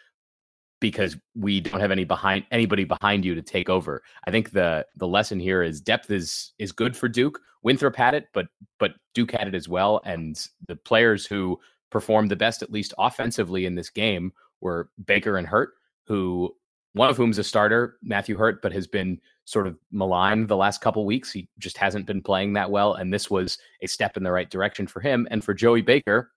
[0.81, 4.03] because we don't have any behind anybody behind you to take over.
[4.27, 7.40] I think the the lesson here is depth is is good for Duke.
[7.62, 8.47] Winthrop had it, but
[8.79, 10.03] but Duke had it as well.
[10.05, 10.38] And
[10.69, 11.59] the players who
[11.90, 15.75] performed the best, at least offensively in this game, were Baker and Hurt,
[16.07, 16.55] who
[16.95, 20.57] one of whom is a starter, Matthew Hurt, but has been sort of maligned the
[20.57, 21.33] last couple weeks.
[21.33, 24.49] He just hasn't been playing that well, and this was a step in the right
[24.49, 25.27] direction for him.
[25.31, 26.31] And for Joey Baker,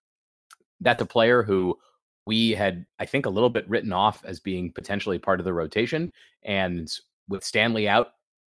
[0.80, 1.76] that's a player who
[2.26, 5.54] we had, I think, a little bit written off as being potentially part of the
[5.54, 6.12] rotation.
[6.42, 6.92] And
[7.28, 8.08] with Stanley out,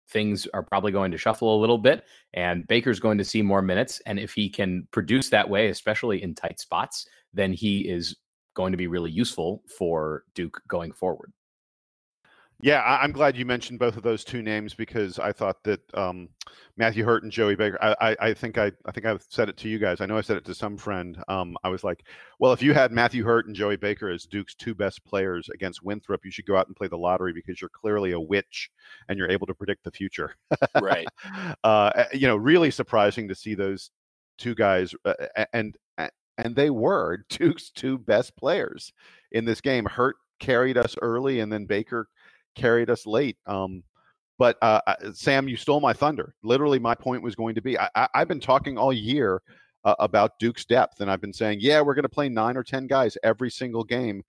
[0.10, 3.62] things are probably going to shuffle a little bit, and Baker's going to see more
[3.62, 4.02] minutes.
[4.06, 8.15] And if he can produce that way, especially in tight spots, then he is
[8.60, 11.32] going to be really useful for Duke going forward.
[12.62, 15.80] Yeah, I, am glad you mentioned both of those two names because I thought that
[15.93, 16.28] um,
[16.76, 17.78] Matthew Hurt and Joey Baker.
[17.82, 20.02] I, I, I, think I, I think I've said it to you guys.
[20.02, 21.24] I know I said it to some friend.
[21.30, 22.04] Um, I was like,
[22.38, 25.84] well, if you had Matthew Hurt and Joey Baker as Duke's two best players against
[25.84, 28.69] Winthrop, you should go out and play the lottery because you're clearly a witch
[29.08, 30.36] and you're able to predict the future.
[30.82, 31.08] right.
[31.63, 33.91] Uh, eh, you know, really surprising to see those
[34.38, 35.13] two guys, uh,
[35.54, 35.78] and
[36.39, 38.91] and they were Duke's two best players
[39.32, 39.86] in this game.
[39.86, 42.08] Hurt carried us early, and then Baker
[42.56, 43.38] carried us late.
[43.45, 43.84] Um,
[44.38, 44.80] but uh,
[45.13, 46.34] Sam, you stole my thunder.
[46.43, 49.41] Literally, my point was going to be I, have been talking all year
[49.84, 52.63] uh, about Duke's depth, and I've been saying, yeah, we're going to play nine or
[52.63, 54.23] 10 guys every single game.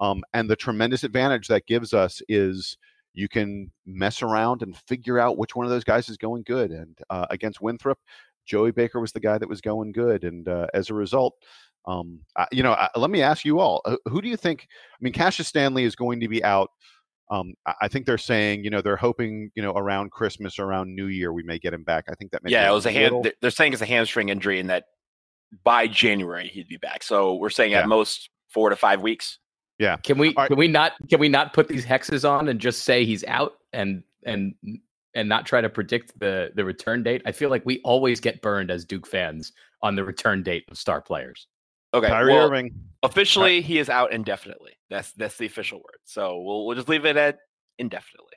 [0.00, 2.76] Um, and the tremendous advantage that gives us is
[3.14, 6.70] you can mess around and figure out which one of those guys is going good.
[6.70, 7.98] And uh, against Winthrop,
[8.46, 10.24] Joey Baker was the guy that was going good.
[10.24, 11.34] And uh, as a result,
[11.86, 14.66] um, you know, let me ask you all uh, who do you think?
[14.70, 16.70] I mean, Cassius Stanley is going to be out
[17.30, 21.06] um, I think they're saying, you know, they're hoping, you know, around Christmas, around New
[21.06, 22.04] Year, we may get him back.
[22.08, 22.42] I think that.
[22.44, 23.32] Yeah, it was a hand.
[23.40, 24.84] They're saying it's a hamstring injury, and that
[25.62, 27.02] by January he'd be back.
[27.02, 27.80] So we're saying yeah.
[27.80, 29.38] at most four to five weeks.
[29.78, 29.96] Yeah.
[29.96, 30.48] Can we right.
[30.48, 33.54] can we not can we not put these hexes on and just say he's out
[33.72, 34.54] and and
[35.14, 37.22] and not try to predict the the return date?
[37.26, 40.78] I feel like we always get burned as Duke fans on the return date of
[40.78, 41.46] star players.
[41.92, 42.08] Okay.
[42.08, 42.74] Kyrie well, Irving.
[43.02, 44.72] Officially, he is out indefinitely.
[44.90, 45.98] That's that's the official word.
[46.04, 47.38] So we'll we'll just leave it at
[47.78, 48.34] indefinitely.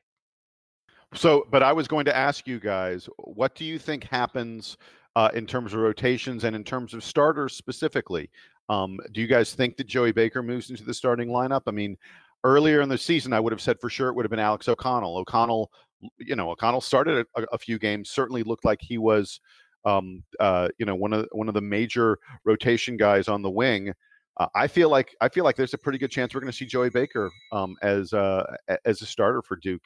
[1.13, 4.77] So, but I was going to ask you guys, what do you think happens
[5.15, 8.29] uh, in terms of rotations and in terms of starters specifically?
[8.69, 11.63] Um, do you guys think that Joey Baker moves into the starting lineup?
[11.65, 11.97] I mean,
[12.43, 14.67] earlier in the season, I would have said for sure it would have been Alex
[14.67, 15.17] O'Connell.
[15.17, 15.71] O'Connell,
[16.17, 19.39] you know, O'Connell started a, a few games, certainly looked like he was
[19.85, 23.93] um, uh, you know, one of one of the major rotation guys on the wing.
[24.37, 26.57] Uh, I feel like I feel like there's a pretty good chance we're going to
[26.57, 28.43] see Joey Baker um, as uh,
[28.85, 29.83] as a starter for Duke,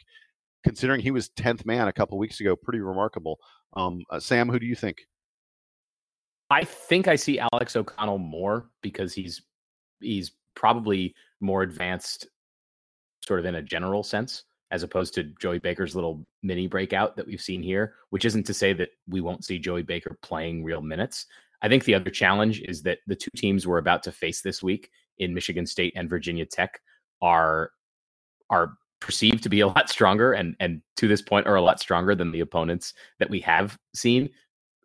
[0.63, 2.55] considering he was tenth man a couple weeks ago.
[2.55, 3.39] Pretty remarkable.
[3.73, 5.05] Um, uh, Sam, who do you think?
[6.49, 9.41] I think I see Alex O'Connell more because he's
[10.01, 12.27] he's probably more advanced,
[13.23, 17.27] sort of in a general sense as opposed to Joey Baker's little mini breakout that
[17.27, 20.81] we've seen here, which isn't to say that we won't see Joey Baker playing real
[20.81, 21.25] minutes.
[21.61, 24.63] I think the other challenge is that the two teams we're about to face this
[24.63, 26.79] week in Michigan State and Virginia Tech
[27.21, 27.71] are
[28.49, 31.79] are perceived to be a lot stronger and and to this point are a lot
[31.79, 34.29] stronger than the opponents that we have seen.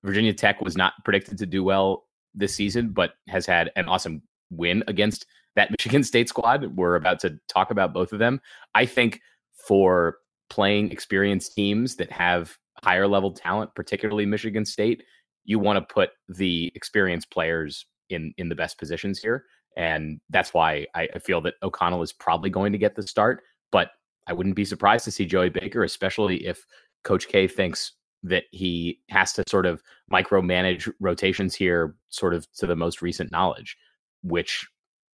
[0.03, 4.23] Virginia Tech was not predicted to do well this season, but has had an awesome
[4.51, 6.77] win against that Michigan State squad.
[6.77, 8.41] We're about to talk about both of them.
[8.75, 9.21] I think
[9.67, 15.03] for playing experienced teams that have higher level talent, particularly Michigan State,
[15.45, 19.45] you want to put the experienced players in in the best positions here.
[19.77, 23.43] And that's why I, I feel that O'Connell is probably going to get the start.
[23.73, 23.91] But
[24.27, 26.65] I wouldn't be surprised to see Joey Baker, especially if
[27.05, 32.67] Coach K thinks that he has to sort of micromanage rotations here, sort of to
[32.67, 33.77] the most recent knowledge,
[34.23, 34.67] which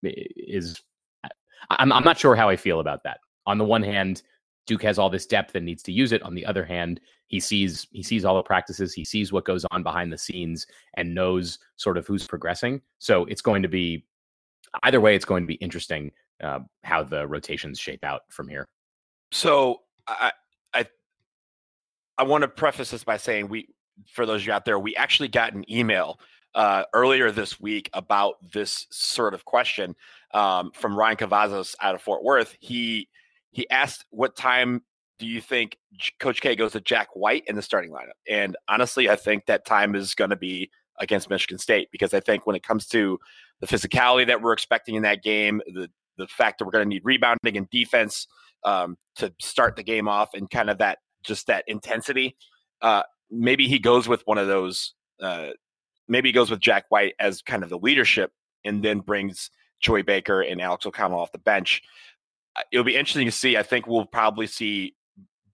[0.03, 0.81] is
[1.71, 3.19] I'm, I'm not sure how I feel about that.
[3.47, 4.23] On the one hand,
[4.67, 6.23] Duke has all this depth and needs to use it.
[6.23, 9.65] On the other hand, he sees he sees all the practices, he sees what goes
[9.71, 12.81] on behind the scenes, and knows sort of who's progressing.
[12.99, 14.05] So it's going to be
[14.83, 15.15] either way.
[15.15, 18.69] It's going to be interesting uh, how the rotations shape out from here.
[19.33, 20.33] So I
[20.75, 20.87] I
[22.19, 23.69] I want to preface this by saying we
[24.07, 26.19] for those of you out there, we actually got an email
[26.55, 29.95] uh, earlier this week about this sort of question
[30.35, 32.57] um, from Ryan Cavazos out of Fort Worth.
[32.61, 33.09] He
[33.53, 34.83] he asked, "What time
[35.19, 35.79] do you think
[36.19, 39.65] Coach K goes to Jack White in the starting lineup?" And honestly, I think that
[39.65, 43.19] time is going to be against Michigan State because I think when it comes to
[43.61, 45.89] the physicality that we're expecting in that game, the
[46.19, 48.27] the fact that we're going to need rebounding and defense
[48.65, 52.37] um, to start the game off, and kind of that just that intensity,
[52.81, 54.95] uh, maybe he goes with one of those.
[55.21, 55.51] Uh,
[56.09, 58.33] maybe he goes with Jack White as kind of the leadership,
[58.65, 61.83] and then brings Joey Baker and Alex O'Connell off the bench.
[62.71, 63.57] It'll be interesting to see.
[63.57, 64.95] I think we'll probably see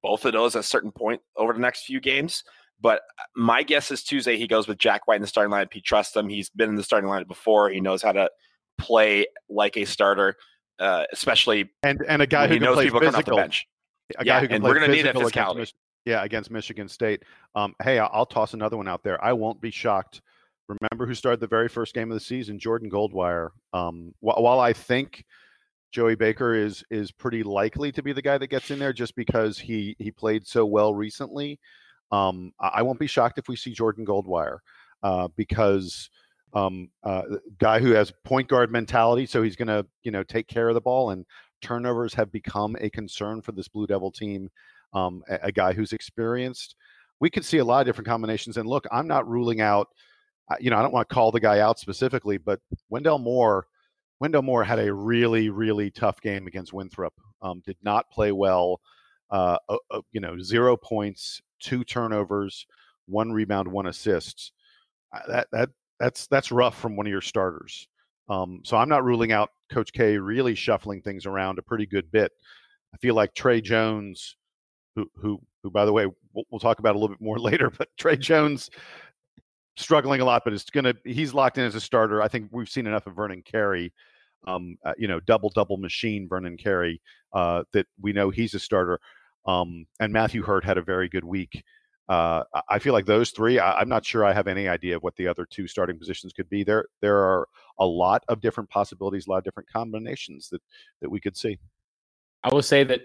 [0.02, 2.44] both of those at a certain point over the next few games.
[2.80, 5.72] But uh, my guess is Tuesday he goes with Jack White in the starting lineup.
[5.72, 6.28] He trusts him.
[6.28, 7.70] He's been in the starting lineup before.
[7.70, 8.30] He knows how to
[8.78, 10.37] play like a starter,
[10.78, 13.66] uh, especially and and a guy who knows people coming off the bench.
[14.18, 15.52] A yeah, guy who can and play we're going to need that physicality.
[15.52, 15.74] against,
[16.06, 17.24] yeah, against Michigan State.
[17.54, 19.22] Um, hey, I'll, I'll toss another one out there.
[19.22, 20.22] I won't be shocked.
[20.68, 22.58] Remember who started the very first game of the season?
[22.58, 23.50] Jordan Goldwire.
[23.72, 25.24] Um, wh- while I think
[25.90, 29.14] Joey Baker is is pretty likely to be the guy that gets in there just
[29.16, 31.59] because he he played so well recently.
[32.11, 34.59] Um, I won't be shocked if we see Jordan Goldwire
[35.03, 36.09] uh, because
[36.55, 37.22] um, uh,
[37.59, 40.74] guy who has point guard mentality, so he's going to you know take care of
[40.74, 41.24] the ball and
[41.61, 44.51] turnovers have become a concern for this Blue Devil team.
[44.94, 46.77] Um, a, a guy who's experienced.
[47.20, 48.57] We could see a lot of different combinations.
[48.57, 49.88] And look, I'm not ruling out.
[50.51, 53.66] uh, You know, I don't want to call the guy out specifically, but Wendell Moore.
[54.20, 57.14] Wendell Moore had a really, really tough game against Winthrop.
[57.42, 58.81] Um, did not play well.
[59.31, 62.66] Uh, uh, uh, you know, zero points, two turnovers,
[63.07, 64.52] one rebound, one assist.
[65.14, 65.68] Uh, That that
[66.00, 67.88] that's that's rough from one of your starters.
[68.28, 72.11] Um, so I'm not ruling out Coach K really shuffling things around a pretty good
[72.11, 72.33] bit.
[72.94, 74.37] I feel like Tre Jones,
[74.96, 77.70] who who who by the way we'll, we'll talk about a little bit more later,
[77.70, 78.70] but Tre Jones
[79.78, 82.22] struggling a lot, but it's gonna he's locked in as a starter.
[82.22, 83.92] I think we've seen enough of Vernon Carey,
[84.46, 87.00] um, uh, you know, double double machine Vernon Carey,
[87.32, 89.00] uh, that we know he's a starter.
[89.46, 91.64] Um, and Matthew Hurt had a very good week.
[92.08, 93.58] Uh, I- feel like those three.
[93.58, 96.32] I, I'm not sure I have any idea of what the other two starting positions
[96.32, 96.64] could be.
[96.64, 100.62] There, there are a lot of different possibilities, a lot of different combinations that
[101.00, 101.58] that we could see.
[102.42, 103.02] I will say that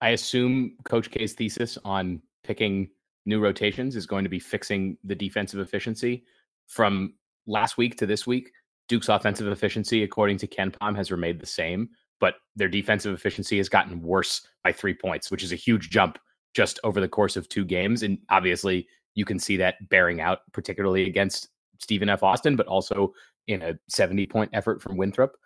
[0.00, 2.90] I assume Coach K's thesis on picking
[3.26, 6.24] new rotations is going to be fixing the defensive efficiency
[6.66, 7.14] from
[7.46, 8.52] last week to this week.
[8.88, 11.88] Duke's offensive efficiency, according to KenPom, has remained the same,
[12.20, 16.18] but their defensive efficiency has gotten worse by three points, which is a huge jump
[16.54, 18.02] just over the course of two games.
[18.02, 22.22] And obviously, you can see that bearing out, particularly against Stephen F.
[22.22, 23.12] Austin, but also
[23.46, 25.36] in a 70 point effort from Winthrop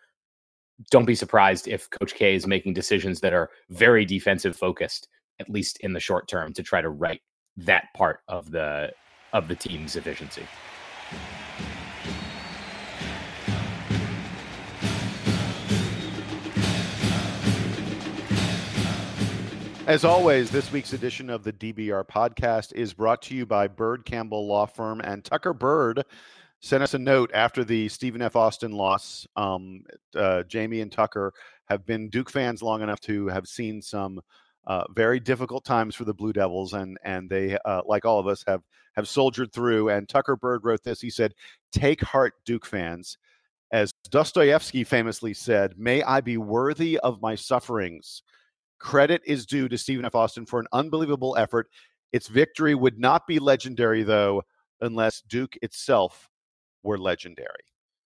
[0.90, 5.08] don't be surprised if Coach K is making decisions that are very defensive focused,
[5.40, 7.20] at least in the short term, to try to right
[7.56, 8.92] that part of the
[9.32, 10.46] of the team's efficiency.
[19.86, 24.04] As always, this week's edition of the DBR podcast is brought to you by Byrd
[24.04, 26.04] Campbell Law Firm and Tucker Byrd.
[26.58, 28.34] Sent us a note after the Stephen F.
[28.34, 29.28] Austin loss.
[29.36, 29.84] Um,
[30.16, 31.32] uh, Jamie and Tucker
[31.66, 34.20] have been Duke fans long enough to have seen some
[34.66, 38.26] uh, very difficult times for the Blue Devils, and and they, uh, like all of
[38.26, 38.62] us, have
[38.96, 39.90] have soldiered through.
[39.90, 41.00] And Tucker Byrd wrote this.
[41.00, 41.34] He said,
[41.72, 43.18] "Take heart, Duke fans."
[43.72, 48.22] As Dostoevsky famously said, "May I be worthy of my sufferings."
[48.78, 50.14] Credit is due to Stephen F.
[50.14, 51.68] Austin for an unbelievable effort.
[52.12, 54.42] Its victory would not be legendary, though,
[54.80, 56.28] unless Duke itself
[56.82, 57.64] were legendary.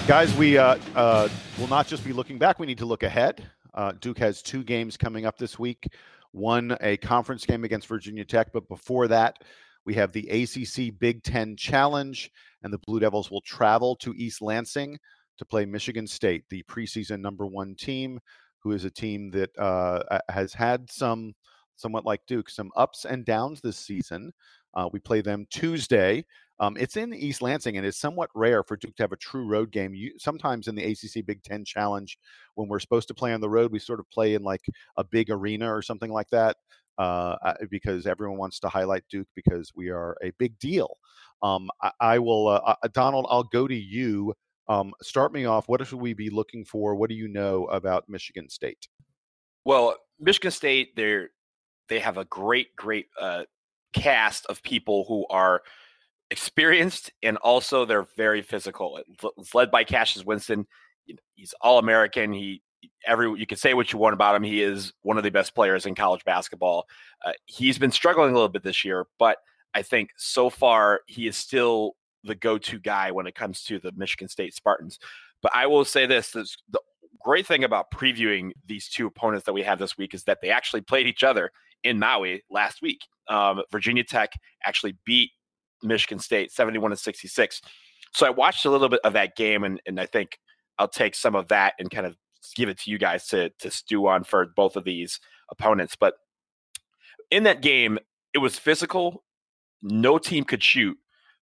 [0.07, 3.51] Guys, we uh, uh, will not just be looking back, we need to look ahead.
[3.75, 5.89] Uh, Duke has two games coming up this week
[6.31, 9.43] one, a conference game against Virginia Tech, but before that,
[9.85, 12.31] we have the ACC Big Ten Challenge,
[12.62, 14.97] and the Blue Devils will travel to East Lansing
[15.39, 18.20] to play Michigan State, the preseason number one team,
[18.61, 21.35] who is a team that uh, has had some,
[21.74, 24.33] somewhat like Duke, some ups and downs this season.
[24.72, 26.24] Uh, we play them Tuesday.
[26.59, 29.47] Um, it's in East Lansing, and it's somewhat rare for Duke to have a true
[29.47, 29.95] road game.
[29.95, 32.19] You, sometimes in the ACC Big Ten Challenge,
[32.55, 34.65] when we're supposed to play on the road, we sort of play in like
[34.97, 36.57] a big arena or something like that,
[36.99, 40.97] uh, because everyone wants to highlight Duke because we are a big deal.
[41.43, 43.27] Um, I, I will, uh, uh, Donald.
[43.29, 44.33] I'll go to you.
[44.69, 45.69] Um, start me off.
[45.69, 46.95] What should we be looking for?
[46.95, 48.89] What do you know about Michigan State?
[49.65, 51.31] Well, Michigan State, they're
[51.89, 53.45] they have a great, great uh,
[53.93, 55.63] cast of people who are
[56.31, 59.01] experienced and also they're very physical.
[59.39, 60.66] It's led by Cassius Winston.
[61.35, 62.33] He's all American.
[62.33, 62.62] He
[63.07, 64.43] every you can say what you want about him.
[64.43, 66.87] He is one of the best players in college basketball.
[67.24, 69.39] Uh, he's been struggling a little bit this year, but
[69.74, 71.93] I think so far he is still
[72.24, 74.99] the go-to guy when it comes to the Michigan State Spartans.
[75.43, 76.81] But I will say this: this the,
[77.22, 80.51] great thing about previewing these two opponents that we have this week is that they
[80.51, 81.51] actually played each other
[81.83, 83.01] in Maui last week.
[83.29, 84.33] Um, Virginia Tech
[84.64, 85.31] actually beat
[85.87, 87.61] Michigan State 71 to 66.
[88.12, 90.39] So I watched a little bit of that game, and, and I think
[90.78, 92.16] I'll take some of that and kind of
[92.55, 95.20] give it to you guys to to stew on for both of these
[95.51, 95.97] opponents.
[95.97, 96.14] But
[97.30, 97.99] in that game,
[98.34, 99.24] it was physical.
[99.82, 100.97] No team could shoot,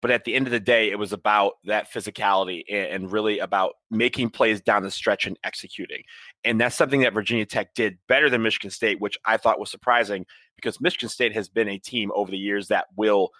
[0.01, 3.73] but at the end of the day, it was about that physicality and, really about
[3.89, 6.03] making plays down the stretch and executing.
[6.43, 9.71] And that's something that Virginia Tech did better than Michigan State, which I thought was
[9.71, 10.25] surprising
[10.55, 13.31] because Michigan State has been a team over the years that will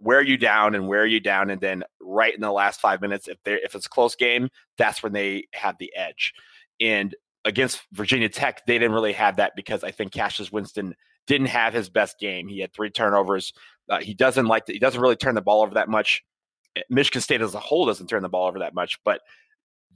[0.00, 3.28] wear you down and wear you down, and then right in the last five minutes,
[3.28, 4.48] if they if it's a close game,
[4.78, 6.32] that's when they have the edge.
[6.80, 10.94] And against Virginia Tech, they didn't really have that because I think Cassius Winston
[11.26, 12.48] didn't have his best game.
[12.48, 13.52] He had three turnovers.
[13.88, 16.22] Uh, he doesn't like the, he doesn't really turn the ball over that much.
[16.76, 19.20] Eh, Michigan State as a whole doesn't turn the ball over that much, but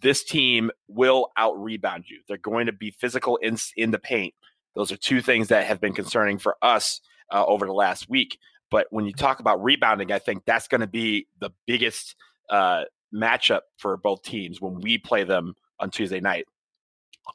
[0.00, 2.20] this team will out rebound you.
[2.28, 4.34] They're going to be physical in in the paint.
[4.74, 7.00] Those are two things that have been concerning for us
[7.32, 8.38] uh, over the last week.
[8.74, 12.16] But when you talk about rebounding, I think that's going to be the biggest
[12.50, 12.82] uh,
[13.14, 16.46] matchup for both teams when we play them on Tuesday night.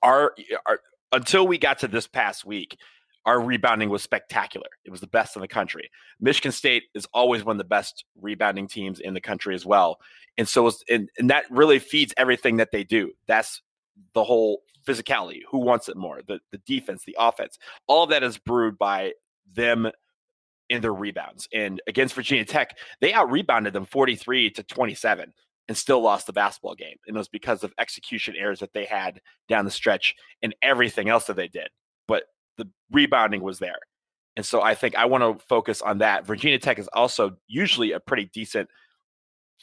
[0.04, 0.36] Our,
[0.68, 0.82] our
[1.14, 2.78] until we got to this past week,
[3.26, 4.68] our rebounding was spectacular.
[4.84, 5.90] It was the best in the country.
[6.20, 10.00] Michigan State is always one of the best rebounding teams in the country as well.
[10.38, 13.14] And so, was, and, and that really feeds everything that they do.
[13.30, 13.62] That's
[14.14, 15.40] the whole physicality.
[15.50, 16.20] Who wants it more?
[16.28, 17.58] The, the defense, the offense.
[17.88, 19.14] All that is brewed by
[19.56, 19.90] them
[20.70, 21.48] in their rebounds.
[21.54, 25.34] And against Virginia Tech, they out rebounded them 43 to 27
[25.68, 26.98] and still lost the basketball game.
[27.08, 31.10] And it was because of execution errors that they had down the stretch and everything
[31.10, 31.70] else that they did.
[32.08, 32.24] But
[32.58, 33.78] the rebounding was there.
[34.36, 36.26] And so I think I want to focus on that.
[36.26, 38.70] Virginia Tech is also usually a pretty decent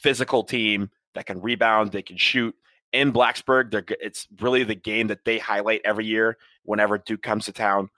[0.01, 2.55] physical team that can rebound, they can shoot.
[2.93, 7.51] In Blacksburg, it's really the game that they highlight every year whenever Duke comes to
[7.51, 7.89] town.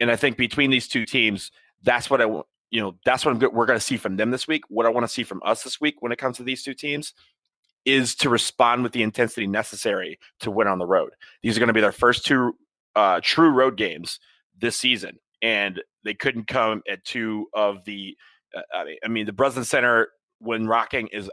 [0.00, 1.52] And I think between these two teams,
[1.82, 2.26] that's what I
[2.72, 4.64] you know, that's what I'm, we're going to see from them this week.
[4.68, 6.74] What I want to see from us this week when it comes to these two
[6.74, 7.12] teams
[7.84, 11.12] is to respond with the intensity necessary to win on the road.
[11.42, 12.56] These are going to be their first two
[12.96, 14.18] uh, true road games
[14.58, 18.16] this season, and they couldn't come at two of the.
[18.56, 20.08] Uh, I mean, the Breslin Center
[20.38, 21.30] when rocking is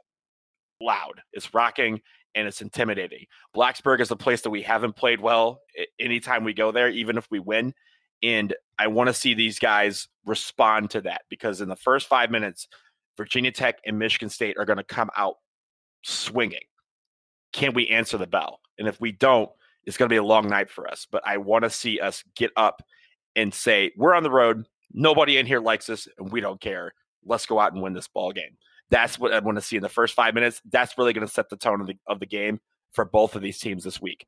[0.82, 1.22] loud.
[1.34, 2.02] It's rocking
[2.36, 3.26] and it's intimidating.
[3.56, 5.62] Blacksburg is a place that we haven't played well
[6.00, 7.74] anytime we go there, even if we win.
[8.22, 12.32] And I want to see these guys respond to that because in the first five
[12.32, 12.68] minutes,
[13.18, 15.36] Virginia Tech and Michigan State are going to come out
[16.04, 16.60] swinging.
[17.52, 18.60] Can we answer the bell?
[18.78, 19.50] And if we don't,
[19.86, 21.08] it's going to be a long night for us.
[21.10, 22.82] But I want to see us get up
[23.36, 24.68] and say, we're on the road.
[24.94, 26.94] Nobody in here likes us, and we don't care.
[27.26, 28.58] Let's go out and win this ball game.
[28.90, 30.62] That's what I want to see in the first five minutes.
[30.70, 32.60] That's really going to set the tone of the, of the game
[32.92, 34.26] for both of these teams this week.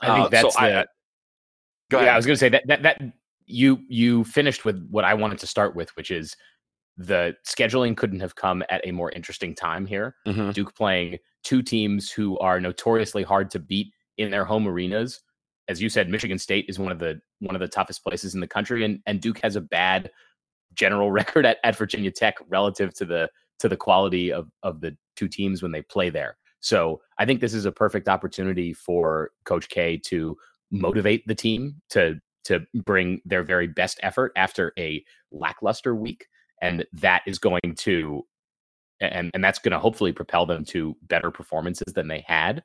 [0.00, 0.86] I think uh, that's so the, I,
[1.90, 2.06] Go ahead.
[2.06, 3.02] Yeah, I was going to say that that that
[3.46, 6.36] you you finished with what I wanted to start with, which is
[6.96, 10.14] the scheduling couldn't have come at a more interesting time here.
[10.26, 10.52] Mm-hmm.
[10.52, 15.20] Duke playing two teams who are notoriously hard to beat in their home arenas.
[15.68, 18.40] As you said, Michigan State is one of the one of the toughest places in
[18.40, 20.10] the country, and and Duke has a bad
[20.74, 23.28] general record at, at Virginia Tech relative to the
[23.58, 26.36] to the quality of of the two teams when they play there.
[26.60, 30.36] So I think this is a perfect opportunity for Coach K to
[30.70, 36.26] motivate the team to to bring their very best effort after a lackluster week
[36.62, 38.24] and that is going to
[39.00, 42.62] and and that's going to hopefully propel them to better performances than they had.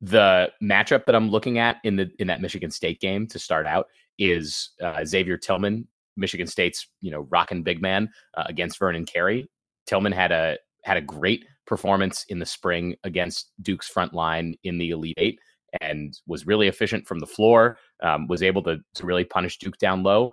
[0.00, 3.66] The matchup that i'm looking at in the in that michigan state game to start
[3.66, 3.86] out
[4.18, 9.48] is uh, xavier tillman michigan state's you know rockin' big man uh, against vernon carey.
[9.86, 14.78] Tillman had a had a great performance in the spring against duke's front line in
[14.78, 15.38] the elite eight
[15.80, 19.78] and was really efficient from the floor, um, was able to, to really punish Duke
[19.78, 20.32] down low.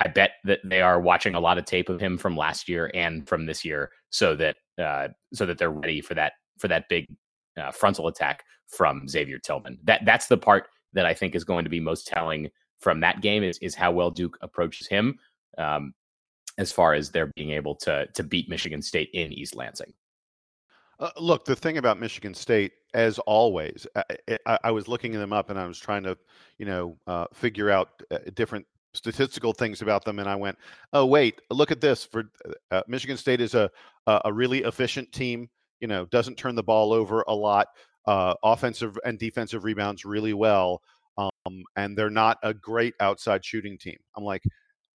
[0.00, 2.90] I bet that they are watching a lot of tape of him from last year
[2.94, 6.88] and from this year, so that uh, so that they're ready for that for that
[6.88, 7.06] big
[7.60, 9.78] uh, frontal attack from Xavier Tillman.
[9.84, 13.22] That that's the part that I think is going to be most telling from that
[13.22, 15.18] game is is how well Duke approaches him,
[15.58, 15.92] um,
[16.58, 19.92] as far as their being able to to beat Michigan State in East Lansing.
[21.00, 25.32] Uh, look, the thing about Michigan State, as always, I, I, I, was looking them
[25.32, 26.18] up and I was trying to,
[26.58, 30.58] you know, uh, figure out uh, different statistical things about them, and I went,
[30.92, 32.24] "Oh, wait, look at this." For
[32.72, 33.70] uh, Michigan State is a
[34.06, 35.48] a really efficient team.
[35.80, 37.68] You know, doesn't turn the ball over a lot.
[38.06, 40.82] Uh, offensive and defensive rebounds really well,
[41.18, 43.98] um, and they're not a great outside shooting team.
[44.16, 44.42] I'm like,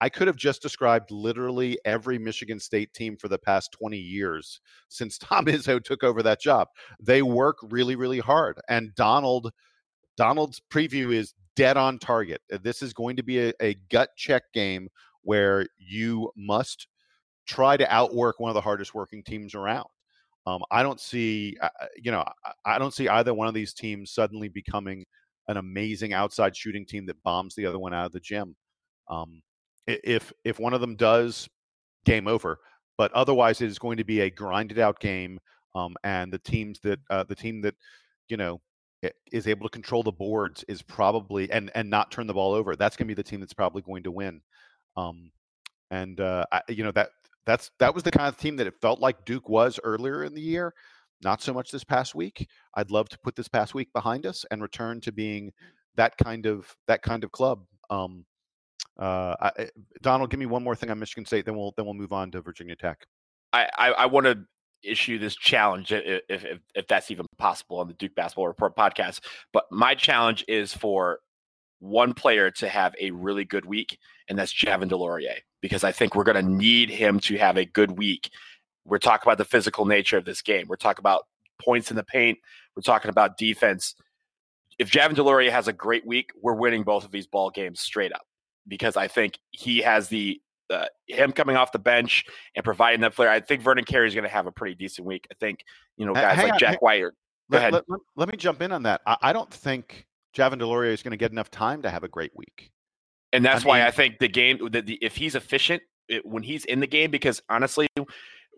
[0.02, 4.60] I could have just described literally every Michigan State team for the past 20 years
[4.90, 6.68] since Tom Izzo took over that job.
[7.00, 8.60] They work really, really hard.
[8.68, 9.52] And Donald
[10.18, 12.42] Donald's preview is dead on target.
[12.52, 14.90] Uh, this is going to be a, a gut check game
[15.22, 16.88] where you must
[17.48, 19.88] try to outwork one of the hardest working teams around.
[20.48, 22.26] Um, I don't see, uh, uh you know,
[22.66, 25.06] I don't see either one of these teams suddenly becoming
[25.48, 28.56] an amazing outside shooting team that bombs the other one out of the gym.
[29.08, 29.42] Um,
[30.04, 31.50] if if one of them does,
[32.06, 32.60] game over.
[32.98, 35.40] But otherwise, it is going to be a grinded out game,
[35.76, 37.76] um, and the teams that uh, the team that
[38.30, 38.62] you know
[39.32, 42.76] is able to control the boards is probably and and not turn the ball over.
[42.76, 44.42] That's going to be the team that's probably going to win.
[44.96, 45.32] Um,
[45.90, 47.10] and uh, I, you know that
[47.46, 50.34] that's that was the kind of team that it felt like Duke was earlier in
[50.34, 50.74] the year.
[51.24, 52.48] Not so much this past week.
[52.76, 55.52] I'd love to put this past week behind us and return to being
[55.96, 57.64] that kind of that kind of club.
[57.90, 58.26] Um,
[59.00, 59.68] uh, I, eh,
[60.02, 62.32] Donald, give me one more thing on Michigan State, then we'll then we'll move on
[62.32, 63.06] to Virginia Tech.
[63.54, 64.40] I I, I want to
[64.84, 69.22] issue this challenge if, if if that's even possible on the Duke Basketball Report podcast.
[69.54, 71.20] But my challenge is for
[71.80, 73.98] one player to have a really good week,
[74.30, 77.66] and that's Javin DeLaurier, because I think we're going to need him to have a
[77.66, 78.30] good week.
[78.86, 80.68] We're talking about the physical nature of this game.
[80.68, 81.26] We're talking about
[81.60, 82.38] points in the paint.
[82.76, 83.96] We're talking about defense.
[84.78, 88.14] If Javin DeLaurier has a great week, we're winning both of these ball games straight
[88.14, 88.22] up
[88.68, 93.14] because I think he has the uh, him coming off the bench and providing that
[93.16, 93.30] player.
[93.30, 95.28] I think Vernon Carey is going to have a pretty decent week.
[95.32, 95.66] I think
[95.98, 97.02] you know guys like on, Jack White.
[97.02, 97.10] Go
[97.50, 97.74] let, ahead.
[97.74, 99.02] Let, let, me jump in on that.
[99.06, 102.08] I, I don't think Javin DeLaurier is going to get enough time to have a
[102.08, 102.72] great week.
[103.34, 106.26] And that's I why mean, I think the game, the, the, if he's efficient it,
[106.26, 107.88] when he's in the game, because honestly,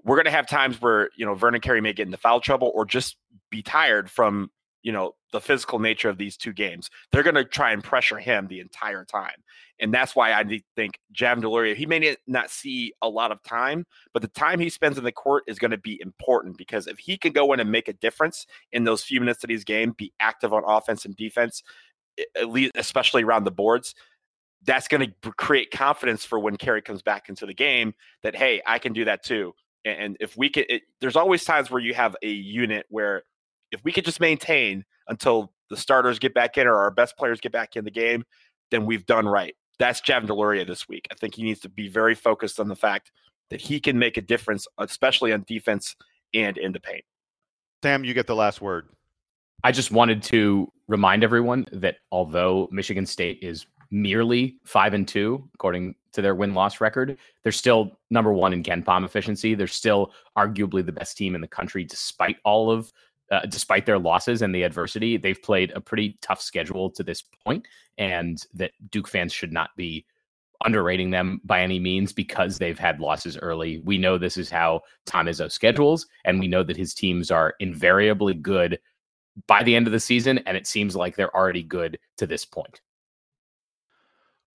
[0.03, 2.71] we're going to have times where you know Vernon Carey may get into foul trouble
[2.73, 3.17] or just
[3.49, 4.49] be tired from
[4.83, 6.89] you know the physical nature of these two games.
[7.11, 9.41] They're going to try and pressure him the entire time,
[9.79, 11.75] and that's why I think Javin DeLaurier.
[11.75, 15.11] He may not see a lot of time, but the time he spends in the
[15.11, 17.93] court is going to be important because if he can go in and make a
[17.93, 21.63] difference in those few minutes that he's game, be active on offense and defense,
[22.35, 23.95] at least especially around the boards.
[24.65, 28.61] That's going to create confidence for when Carey comes back into the game that hey,
[28.65, 29.53] I can do that too.
[29.85, 33.23] And if we can, it, there's always times where you have a unit where
[33.73, 37.41] if we could just maintain until the starters get back in or our best players
[37.41, 38.23] get back in the game,
[38.71, 39.55] then we've done right.
[39.79, 41.07] That's Javin DeLaurier this week.
[41.11, 43.11] I think he needs to be very focused on the fact
[43.49, 45.95] that he can make a difference, especially on defense
[46.33, 47.03] and in the paint.
[47.83, 48.87] Sam, you get the last word.
[49.63, 55.47] I just wanted to remind everyone that although Michigan State is merely five and two,
[55.53, 59.55] according to their win loss record, they're still number one in KenPom efficiency.
[59.55, 62.91] They're still arguably the best team in the country, despite all of
[63.33, 67.23] uh, despite their losses and the adversity, they've played a pretty tough schedule to this
[67.43, 67.67] point,
[67.97, 70.05] and that Duke fans should not be
[70.65, 73.79] underrating them by any means because they've had losses early.
[73.79, 77.55] We know this is how Tom Izzo schedules, and we know that his teams are
[77.59, 78.79] invariably good
[79.47, 82.45] by the end of the season, and it seems like they're already good to this
[82.45, 82.81] point.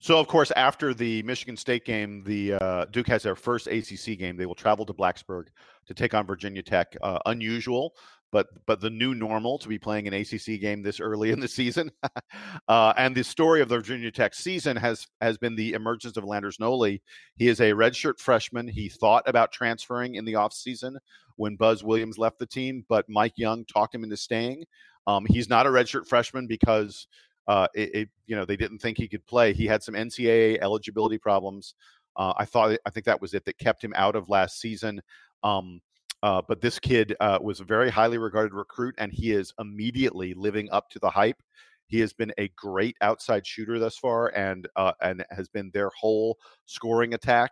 [0.01, 4.17] So, of course, after the Michigan State game, the uh, Duke has their first ACC
[4.17, 4.37] game.
[4.37, 5.47] They will travel to Blacksburg
[5.87, 6.97] to take on Virginia Tech.
[7.03, 7.95] Uh, unusual
[8.31, 11.49] but but the new normal to be playing an ACC game this early in the
[11.49, 11.91] season.
[12.69, 16.25] uh, and the story of the Virginia Tech season has has been the emergence of
[16.25, 17.01] Landers Nolley.
[17.37, 18.69] He is a redshirt freshman.
[18.69, 20.97] He thought about transferring in the offseason
[21.37, 24.65] when Buzz Williams left the team, but Mike Young talked him into staying.
[25.07, 27.07] Um, he's not a redshirt freshman because
[27.47, 29.55] uh, it, it, you know they didn't think he could play.
[29.55, 31.75] He had some NCAA eligibility problems.
[32.17, 35.01] Uh, I thought I think that was it that kept him out of last season.
[35.43, 35.81] Um,
[36.23, 40.35] uh, but this kid uh, was a very highly regarded recruit, and he is immediately
[40.35, 41.41] living up to the hype.
[41.87, 45.91] He has been a great outside shooter thus far, and uh, and has been their
[45.99, 47.51] whole scoring attack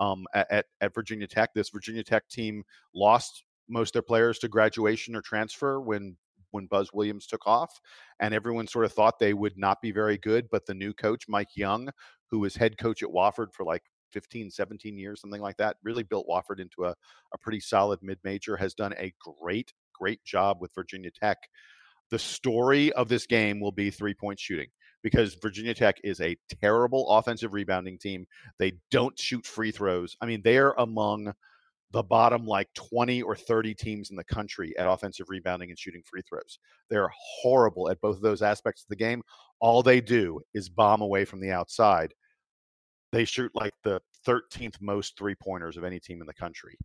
[0.00, 1.54] um, at at Virginia Tech.
[1.54, 2.64] This Virginia Tech team
[2.94, 6.16] lost most of their players to graduation or transfer when
[6.50, 7.80] when Buzz Williams took off,
[8.20, 10.48] and everyone sort of thought they would not be very good.
[10.50, 11.88] But the new coach, Mike Young,
[12.30, 15.76] who was head coach at Wofford for like 15, 17 years, something like that.
[15.82, 16.94] Really built Wofford into a,
[17.32, 21.38] a pretty solid mid major, has done a great, great job with Virginia Tech.
[22.10, 24.68] The story of this game will be three point shooting
[25.02, 28.26] because Virginia Tech is a terrible offensive rebounding team.
[28.58, 30.16] They don't shoot free throws.
[30.20, 31.32] I mean, they're among
[31.92, 36.02] the bottom like 20 or 30 teams in the country at offensive rebounding and shooting
[36.04, 36.58] free throws.
[36.90, 39.22] They're horrible at both of those aspects of the game.
[39.60, 42.12] All they do is bomb away from the outside
[43.12, 46.78] they shoot like the 13th most three pointers of any team in the country,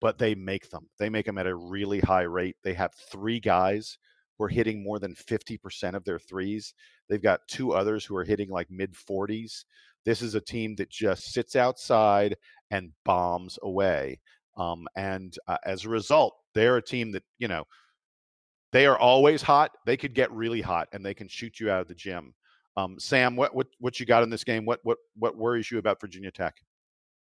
[0.00, 0.88] but they make them.
[0.98, 2.56] They make them at a really high rate.
[2.62, 3.98] They have three guys
[4.36, 6.74] who are hitting more than 50% of their threes.
[7.08, 9.64] They've got two others who are hitting like mid 40s.
[10.04, 12.36] This is a team that just sits outside
[12.70, 14.20] and bombs away.
[14.56, 17.64] Um, and uh, as a result, they're a team that, you know,
[18.72, 19.72] they are always hot.
[19.86, 22.34] They could get really hot and they can shoot you out of the gym.
[22.78, 24.64] Um, Sam, what what what you got in this game?
[24.64, 26.62] What what what worries you about Virginia Tech?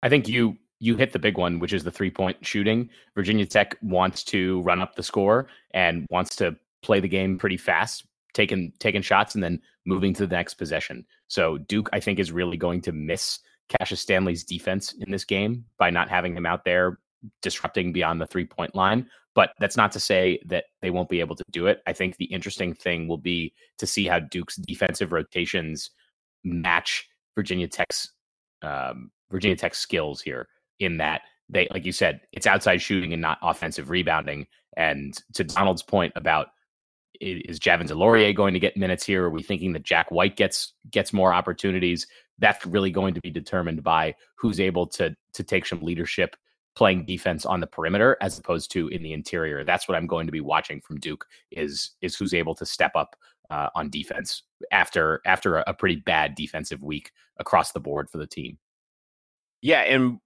[0.03, 2.91] I think you you hit the big one, which is the three point shooting.
[3.15, 7.57] Virginia Tech wants to run up the score and wants to play the game pretty
[7.57, 11.07] fast, taking taking shots and then moving to the next possession.
[11.29, 15.65] So Duke, I think, is really going to miss Cassius Stanley's defense in this game
[15.79, 16.99] by not having him out there
[17.43, 19.09] disrupting beyond the three point line.
[19.39, 21.81] But that's not to say that they won't be able to do it.
[21.87, 25.91] I think the interesting thing will be to see how Duke's defensive rotations
[26.43, 28.11] match Virginia Tech's
[28.63, 30.49] um, Virginia Tech's skills here.
[30.81, 34.49] In that they, like you said, it's outside shooting and not offensive rebounding.
[34.77, 36.49] And to Donald's point about
[37.21, 39.23] is Javin DeLaurier going to get minutes here?
[39.23, 42.09] Are we thinking that Jack White gets gets more opportunities?
[42.41, 46.35] That's really going to be determined by who's able to to take some leadership
[46.79, 49.65] playing defense on the perimeter as opposed to in the interior.
[49.65, 52.93] That's what I'm going to be watching from Duke is is who's able to step
[52.95, 53.17] up
[53.51, 58.19] uh, on defense after after a, a pretty bad defensive week across the board for
[58.19, 58.59] the team.
[59.61, 60.21] Yeah, and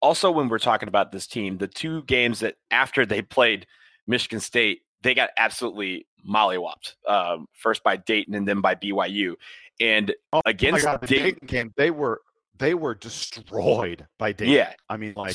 [0.00, 3.66] also when we're talking about this team, the two games that after they played
[4.06, 6.94] Michigan State, they got absolutely mollywopped.
[7.08, 9.34] Um, first by Dayton and then by BYU.
[9.80, 12.20] And oh against God, Dayton, Dayton game, they were
[12.60, 14.54] they were destroyed by Dayton.
[14.54, 15.34] Yeah, I mean, like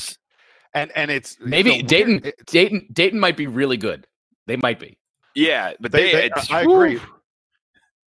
[0.74, 2.20] and and it's maybe Dayton.
[2.24, 2.88] It's, Dayton.
[2.92, 4.06] Dayton might be really good.
[4.46, 4.98] They might be.
[5.34, 6.12] Yeah, but they.
[6.12, 7.00] they, they I agree.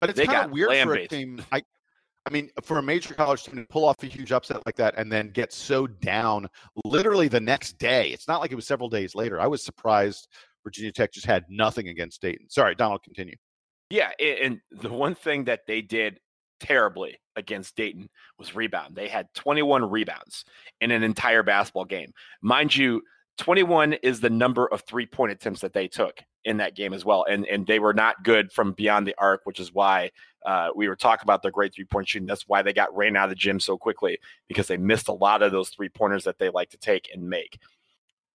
[0.01, 1.45] But it's kind of weird for a team.
[1.51, 1.63] I,
[2.27, 4.95] I mean, for a major college team to pull off a huge upset like that
[4.97, 6.47] and then get so down
[6.85, 8.11] literally the next day.
[8.11, 9.41] It's not like it was several days later.
[9.41, 10.29] I was surprised
[10.63, 12.49] Virginia Tech just had nothing against Dayton.
[12.49, 13.35] Sorry, Donald, continue.
[13.91, 16.21] Yeah, and the one thing that they did
[16.61, 18.95] terribly against Dayton was rebound.
[18.95, 20.45] They had 21 rebounds
[20.81, 22.13] in an entire basketball game.
[22.43, 23.03] Mind you,
[23.39, 27.05] 21 is the number of three point attempts that they took in that game as
[27.05, 27.25] well.
[27.29, 30.11] And and they were not good from beyond the arc, which is why
[30.45, 32.27] uh, we were talking about their great three point shooting.
[32.27, 35.13] That's why they got ran out of the gym so quickly because they missed a
[35.13, 37.59] lot of those three pointers that they like to take and make.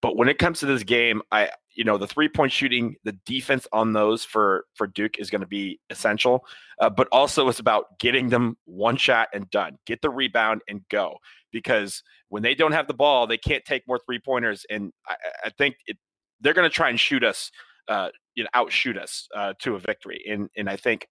[0.04, 3.14] But when it comes to this game, I you know the three point shooting, the
[3.26, 6.46] defense on those for for Duke is going to be essential.
[6.82, 9.78] Uh, but also it's about getting them one shot and done.
[9.86, 11.16] Get the rebound and go
[11.54, 14.66] because when they don't have the ball, they can't take more three pointers.
[14.70, 15.98] And I, I think it,
[16.42, 17.50] they're going to try and shoot us,
[17.88, 20.22] uh, you know, outshoot us uh, to a victory.
[20.30, 21.08] And and I think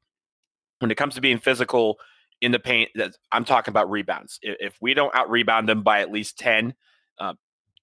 [0.81, 1.97] when it comes to being physical
[2.43, 4.39] in the paint, that I'm talking about rebounds.
[4.43, 6.75] If, if we don't out rebound them by at least ten.
[7.19, 7.35] Uh,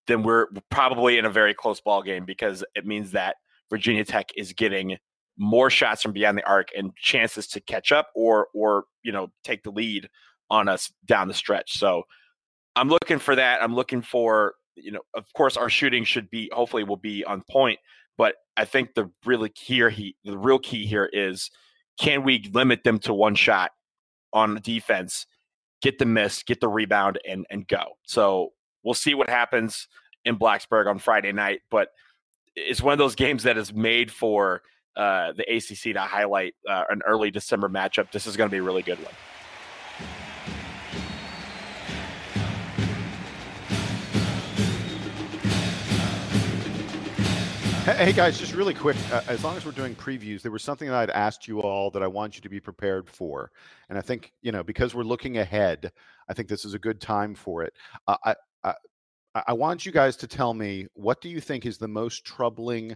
[0.09, 3.35] then we're probably in a very close ball game because it means that
[3.69, 4.97] Virginia Tech is getting
[5.37, 9.29] more shots from beyond the arc and chances to catch up or or you know
[9.43, 10.09] take the lead
[10.49, 11.77] on us down the stretch.
[11.77, 12.03] So
[12.75, 13.63] I'm looking for that.
[13.63, 17.43] I'm looking for you know of course our shooting should be hopefully will be on
[17.49, 17.79] point,
[18.17, 21.51] but I think the really key here he the real key here is
[21.99, 23.71] can we limit them to one shot
[24.33, 25.27] on defense,
[25.81, 27.83] get the miss, get the rebound and and go.
[28.07, 28.53] So
[28.83, 29.87] we'll see what happens
[30.25, 31.61] in Blacksburg on Friday night.
[31.69, 31.89] But
[32.55, 34.61] it's one of those games that is made for
[34.95, 38.11] uh, the ACC to highlight uh, an early December matchup.
[38.11, 39.13] This is going to be a really good one.
[47.85, 48.95] Hey guys, just really quick.
[49.11, 51.89] Uh, as long as we're doing previews, there was something that I'd asked you all
[51.91, 53.51] that I want you to be prepared for,
[53.89, 55.91] and I think you know because we're looking ahead,
[56.29, 57.73] I think this is a good time for it.
[58.07, 58.35] Uh, I,
[59.35, 62.95] I want you guys to tell me what do you think is the most troubling,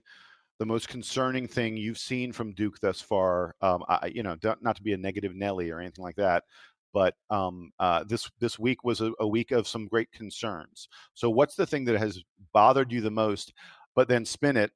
[0.60, 3.56] the most concerning thing you've seen from Duke thus far.
[3.62, 6.44] Um, I, you know, not to be a negative Nelly or anything like that,
[6.92, 10.88] but um, uh, this this week was a, a, week of some great concerns.
[11.14, 12.24] So, what's the thing that has
[12.54, 13.54] bothered you the most?
[13.96, 14.72] But then spin it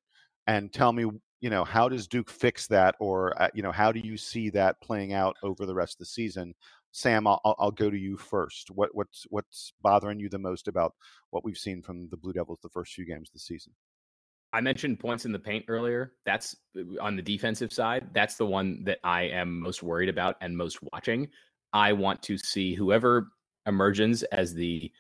[0.46, 1.10] and tell me,
[1.42, 4.50] you know, how does Duke fix that, or uh, you know, how do you see
[4.52, 6.54] that playing out over the rest of the season?
[6.98, 8.72] Sam, I'll, I'll go to you first.
[8.72, 10.96] What what's what's bothering you the most about
[11.30, 13.72] what we've seen from the Blue Devils the first few games this season?
[14.52, 16.14] I mentioned points in the paint earlier.
[16.26, 18.08] That's uh, on the defensive side.
[18.14, 21.28] That's the one that I am most worried about and most watching.
[21.72, 23.28] I want to see whoever
[23.68, 24.92] emerges as the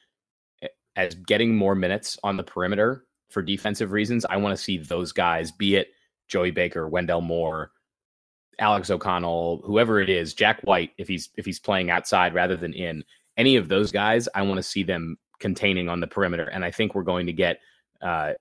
[0.95, 4.23] as getting more minutes on the perimeter for defensive reasons.
[4.29, 5.87] I want to see those guys, be it
[6.27, 7.71] Joey Baker, Wendell Moore,
[8.59, 12.73] Alex O'Connell, whoever it is, Jack White, if he's if he's playing outside rather than
[12.73, 13.03] in,
[13.37, 16.45] any of those guys, I want to see them containing on the perimeter.
[16.45, 17.59] And I think we're going to get
[18.01, 18.33] uh,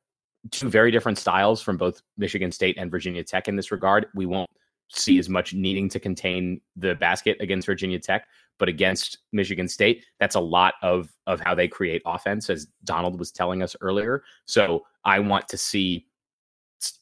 [0.50, 4.06] two very different styles from both Michigan State and Virginia Tech in this regard.
[4.14, 4.50] We won't
[4.88, 8.26] see as much needing to contain the basket against Virginia Tech,
[8.58, 13.18] but against Michigan State, that's a lot of of how they create offense, as Donald
[13.18, 14.22] was telling us earlier.
[14.46, 16.06] So I want to see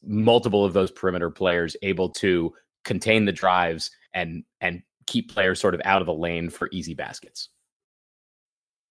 [0.03, 2.53] multiple of those perimeter players able to
[2.85, 6.93] contain the drives and and keep players sort of out of the lane for easy
[6.93, 7.49] baskets.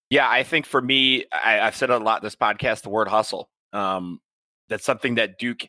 [0.09, 3.49] Yeah, I think for me, I, have said a lot this podcast the word hustle.
[3.73, 4.19] Um,
[4.69, 5.67] that's something that Duke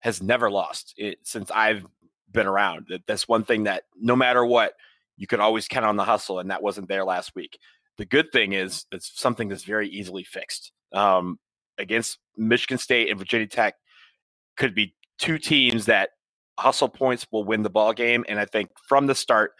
[0.00, 1.84] has never lost it, since I've
[2.30, 2.86] been around.
[2.90, 4.74] That, that's one thing that no matter what,
[5.16, 7.58] you can always count on the hustle, and that wasn't there last week.
[7.96, 10.72] The good thing is it's something that's very easily fixed.
[10.92, 11.38] Um,
[11.78, 13.74] against Michigan State and Virginia Tech,
[14.56, 16.10] could be two teams that
[16.60, 18.24] hustle points will win the ball game.
[18.28, 19.52] And I think from the start,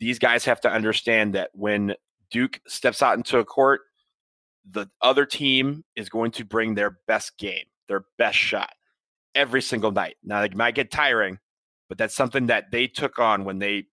[0.00, 1.94] these guys have to understand that when
[2.30, 3.82] Duke steps out into a court,
[4.68, 8.72] the other team is going to bring their best game, their best shot
[9.34, 10.16] every single night.
[10.22, 11.38] Now it might get tiring,
[11.88, 13.86] but that's something that they took on when they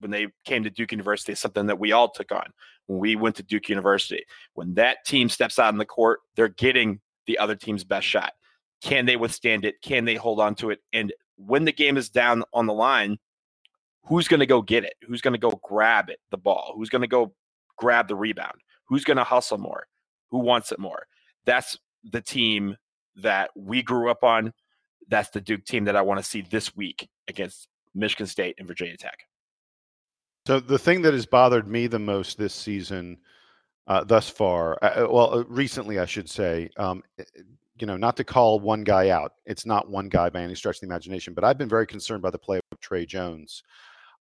[0.00, 1.34] when they came to Duke University.
[1.34, 2.50] Something that we all took on
[2.86, 4.24] when we went to Duke University.
[4.54, 8.32] When that team steps out in the court, they're getting the other team's best shot.
[8.82, 9.80] Can they withstand it?
[9.82, 10.80] Can they hold on to it?
[10.92, 13.18] And when the game is down on the line,
[14.04, 14.94] who's going to go get it?
[15.06, 16.74] Who's going to go grab it, the ball?
[16.76, 17.34] Who's going to go
[17.76, 18.60] grab the rebound?
[18.88, 19.86] Who's going to hustle more?
[20.30, 21.06] Who wants it more?
[21.44, 22.76] That's the team
[23.16, 24.52] that we grew up on.
[25.08, 28.66] That's the Duke team that I want to see this week against Michigan State and
[28.66, 29.18] Virginia Tech.
[30.46, 33.18] So the thing that has bothered me the most this season,
[33.88, 37.24] uh, thus far, uh, well, uh, recently I should say, um, eh,
[37.78, 39.32] you know, not to call one guy out.
[39.44, 42.22] It's not one guy by any stretch of the imagination, but I've been very concerned
[42.22, 43.62] by the play of Tre Jones.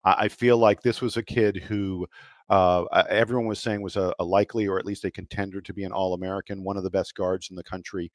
[0.03, 2.07] I, I feel like this was a kid who
[2.49, 5.83] uh, everyone was saying was a, a, likely or at least a contender to be
[5.83, 8.11] an All American, one of the best guards in the country.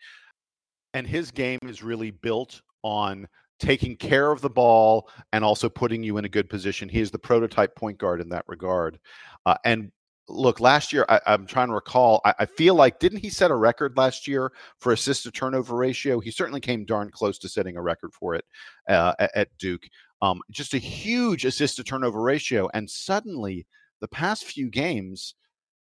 [0.94, 3.26] And his game is really built on
[3.58, 6.88] taking care of the ball and also putting you in a good position.
[6.88, 8.98] He is the prototype point guard in that regard.
[9.44, 9.92] Uh, and
[10.30, 13.50] look, last year, I, am trying to recall, I, I, feel like, didn't he set
[13.50, 16.20] a record last year for assist to turnover ratio?
[16.20, 18.44] He certainly came darn close to setting a record for it
[18.88, 19.82] uh, at, at, Duke.
[20.22, 22.68] Um, just a huge assist to turnover ratio.
[22.74, 23.66] And suddenly,
[24.00, 25.34] the past few games,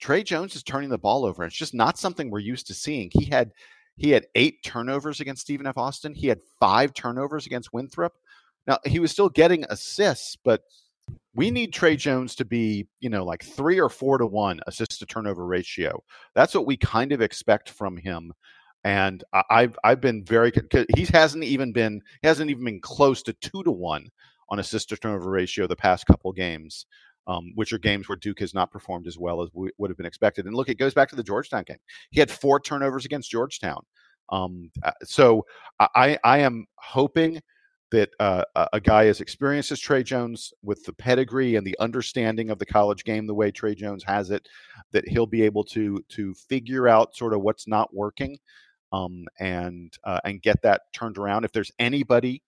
[0.00, 1.44] Tre Jones is turning the ball over.
[1.44, 3.10] It's just not something we're used to seeing.
[3.12, 3.52] He had
[3.96, 5.76] he had eight turnovers against Stephen F.
[5.76, 6.14] Austin.
[6.14, 8.14] He had five turnovers against Winthrop.
[8.66, 10.62] Now he was still getting assists, but
[11.34, 14.98] we need Tre Jones to be, you know, like three or four to one assist
[14.98, 16.02] to turnover ratio.
[16.34, 18.32] That's what we kind of expect from him.
[18.84, 20.52] And I've I've been very
[20.96, 24.08] he hasn't even been he hasn't even been close to two to one
[24.48, 26.86] on assist to turnover ratio the past couple games
[27.26, 29.96] um, which are games where Duke has not performed as well as w- would have
[29.96, 30.46] been expected.
[30.46, 31.78] And look, it goes back to the Georgetown game.
[32.10, 33.82] He had four turnovers against Georgetown.
[34.30, 35.44] Um, uh, so
[35.78, 37.40] I, I am hoping
[37.92, 42.50] that uh, a guy as experienced as Tre Jones, with the pedigree and the understanding
[42.50, 44.48] of the college game the way Tre Jones has it,
[44.90, 48.36] that he'll be able to to figure out sort of what's not working,
[48.92, 51.44] um, and uh, and get that turned around.
[51.44, 52.42] If there's anybody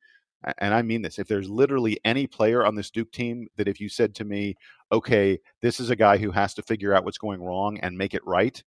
[0.58, 3.80] and I mean this, if there's literally any player on this Duke team that if
[3.80, 4.56] you said to me,
[4.92, 8.14] okay, this is a guy who has to figure out what's going wrong and make
[8.14, 8.62] it right,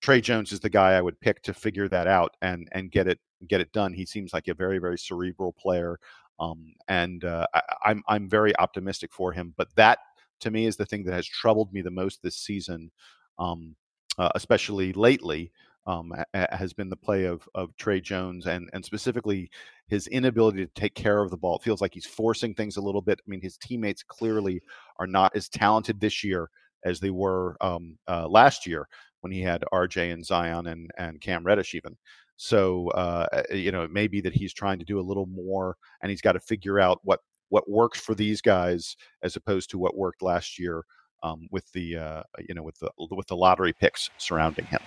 [0.00, 3.08] Tre Jones is the guy I would pick to figure that out and and get
[3.08, 3.92] it get it done.
[3.92, 5.98] He seems like a very very cerebral player,
[6.40, 9.54] um, and uh, I, I'm I'm very optimistic for him.
[9.56, 9.98] But that
[10.40, 12.90] to me is the thing that has troubled me the most this season,
[13.38, 13.74] um,
[14.18, 15.52] uh, especially lately
[15.86, 19.50] um, has been the play of of Tre Jones and and specifically
[19.88, 21.56] his inability to take care of the ball.
[21.56, 23.20] It feels like he's forcing things a little bit.
[23.26, 24.60] I mean, his teammates clearly
[24.98, 26.50] are not as talented this year
[26.84, 28.86] as they were um, uh, last year
[29.22, 31.96] when he had RJ and Zion and and Cam Reddish even.
[32.38, 35.76] So uh, you know, it may be that he's trying to do a little more,
[36.00, 37.20] and he's got to figure out what
[37.50, 40.84] what works for these guys as opposed to what worked last year
[41.24, 44.80] um, with the uh, you know with the with the lottery picks surrounding him.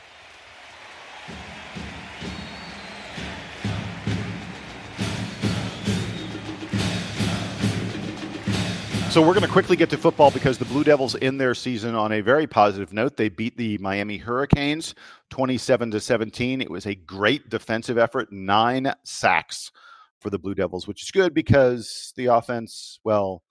[9.12, 11.96] So we're going to quickly get to football because the Blue Devils in their season
[11.96, 13.18] on a very positive note.
[13.18, 14.96] They beat the Miami Hurricanes
[15.32, 16.62] 27 to 17.
[16.62, 19.74] It was a great defensive effort, 9 sacks
[20.22, 23.44] for the Blue Devils, which is good because the offense, well,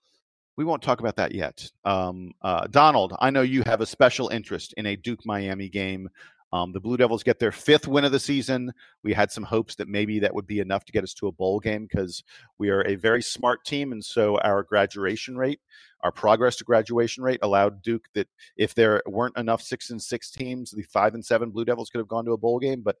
[0.57, 1.69] we won't talk about that yet.
[1.85, 6.09] Um, uh, Donald, I know you have a special interest in a Duke Miami game.
[6.53, 8.73] Um, the Blue Devils get their fifth win of the season.
[9.03, 11.31] We had some hopes that maybe that would be enough to get us to a
[11.31, 12.23] bowl game because
[12.57, 13.93] we are a very smart team.
[13.93, 15.61] And so our graduation rate,
[16.01, 18.27] our progress to graduation rate allowed Duke that
[18.57, 21.99] if there weren't enough six and six teams, the five and seven Blue Devils could
[21.99, 22.81] have gone to a bowl game.
[22.81, 22.97] But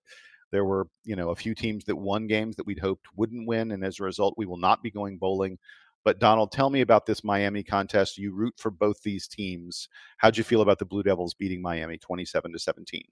[0.51, 3.71] there were, you know, a few teams that won games that we'd hoped wouldn't win.
[3.71, 5.57] And as a result, we will not be going bowling.
[6.03, 8.17] But Donald, tell me about this Miami contest.
[8.17, 9.87] You root for both these teams.
[10.17, 13.03] How'd you feel about the Blue Devils beating Miami 27 to 17?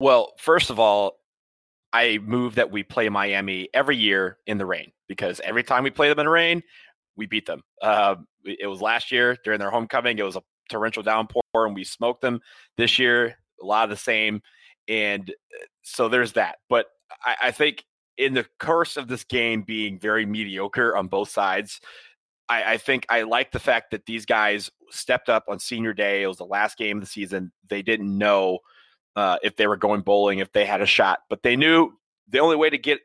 [0.00, 1.18] Well, first of all,
[1.92, 5.90] I move that we play Miami every year in the rain because every time we
[5.90, 6.62] play them in the rain,
[7.16, 7.62] we beat them.
[7.82, 10.18] Uh, it was last year during their homecoming.
[10.18, 12.40] It was a torrential downpour and we smoked them.
[12.76, 14.42] This year, a lot of the same.
[14.86, 16.58] And uh, so there's that.
[16.68, 16.86] But
[17.24, 17.84] I, I think
[18.16, 21.80] in the course of this game being very mediocre on both sides,
[22.48, 26.22] I, I, think I like the fact that these guys stepped up on senior day.
[26.22, 27.52] It was the last game of the season.
[27.68, 28.60] They didn't know
[29.18, 31.92] uh, if they were going bowling, if they had a shot, but they knew
[32.28, 33.00] the only way to get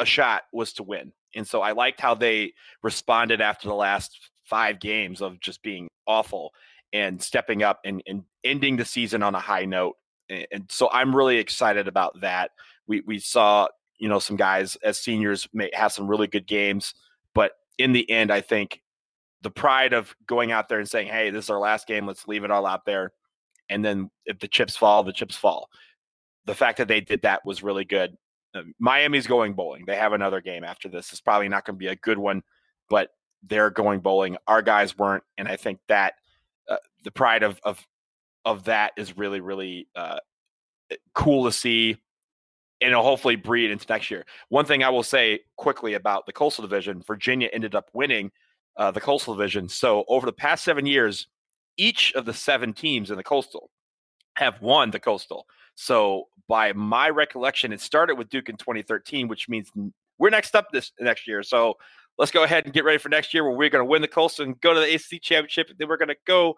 [0.00, 1.12] a shot was to win.
[1.36, 5.88] And so I liked how they responded after the last five games of just being
[6.04, 6.52] awful
[6.92, 9.94] and stepping up and, and ending the season on a high note.
[10.28, 12.50] And, and so I'm really excited about that.
[12.88, 13.68] We we saw
[14.00, 16.92] you know some guys as seniors may have some really good games,
[17.36, 18.82] but in the end, I think
[19.42, 22.04] the pride of going out there and saying, "Hey, this is our last game.
[22.04, 23.12] Let's leave it all out there,"
[23.72, 25.68] and then if the chips fall, the chips fall.
[26.44, 28.16] The fact that they did that was really good.
[28.54, 29.84] Uh, Miami's going bowling.
[29.86, 31.10] They have another game after this.
[31.10, 32.42] It's probably not going to be a good one,
[32.90, 33.10] but
[33.42, 34.36] they're going bowling.
[34.46, 36.14] Our guys weren't, and I think that
[36.68, 37.84] uh, the pride of of
[38.44, 40.18] of that is really really uh,
[40.90, 41.96] eh, cool to see,
[42.80, 44.24] and it'll hopefully breed into next year.
[44.48, 48.30] One thing I will say quickly about the Coastal Division: Virginia ended up winning
[48.76, 49.68] uh, the Coastal Division.
[49.68, 51.26] So over the past seven years,
[51.76, 53.70] each of the seven teams in the Coastal
[54.36, 55.46] have won the Coastal.
[55.74, 59.70] So by my recollection, it started with Duke in 2013, which means
[60.18, 61.42] we're next up this next year.
[61.42, 61.76] So
[62.18, 64.08] let's go ahead and get ready for next year where we're going to win the
[64.08, 65.68] Coastal and go to the ACC championship.
[65.70, 66.56] And then we're going to go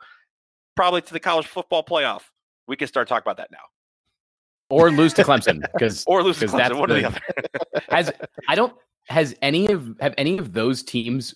[0.77, 2.23] probably to the college football playoff.
[2.67, 3.59] We can start talking about that now.
[4.71, 6.57] Or lose to Clemson because or lose to Clemson.
[6.57, 7.21] That's one the, or the other.
[7.91, 8.13] has
[8.49, 8.75] I don't
[9.09, 11.35] has any of have any of those teams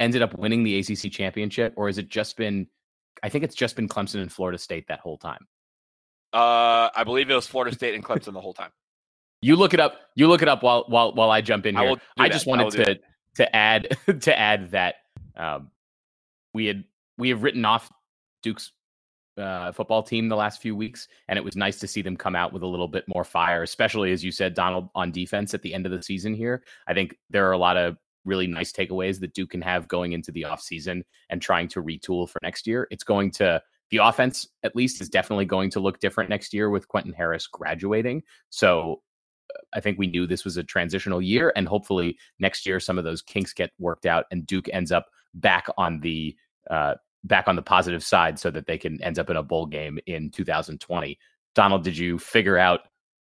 [0.00, 2.66] ended up winning the ACC championship, or has it just been?
[3.22, 5.46] I think it's just been Clemson and Florida State that whole time.
[6.32, 8.70] Uh, I believe it was Florida State and Clemson the whole time.
[9.40, 9.96] You look it up.
[10.14, 11.96] You look it up while while while I jump in here.
[12.18, 12.98] I, I just wanted to
[13.36, 14.96] to add to add that
[15.36, 15.70] um,
[16.52, 16.84] we had
[17.18, 17.90] we have written off
[18.42, 18.72] Duke's
[19.36, 22.34] uh, football team the last few weeks, and it was nice to see them come
[22.34, 25.62] out with a little bit more fire, especially as you said, Donald, on defense at
[25.62, 26.34] the end of the season.
[26.34, 29.88] Here, I think there are a lot of really nice takeaways that Duke can have
[29.88, 32.88] going into the offseason and trying to retool for next year.
[32.90, 36.70] It's going to the offense at least is definitely going to look different next year
[36.70, 38.22] with Quentin Harris graduating.
[38.50, 39.02] So
[39.72, 43.04] I think we knew this was a transitional year, and hopefully next year some of
[43.04, 46.36] those kinks get worked out, and Duke ends up back on the
[46.70, 46.94] uh,
[47.24, 49.98] back on the positive side, so that they can end up in a bowl game
[50.06, 51.18] in 2020.
[51.54, 52.80] Donald, did you figure out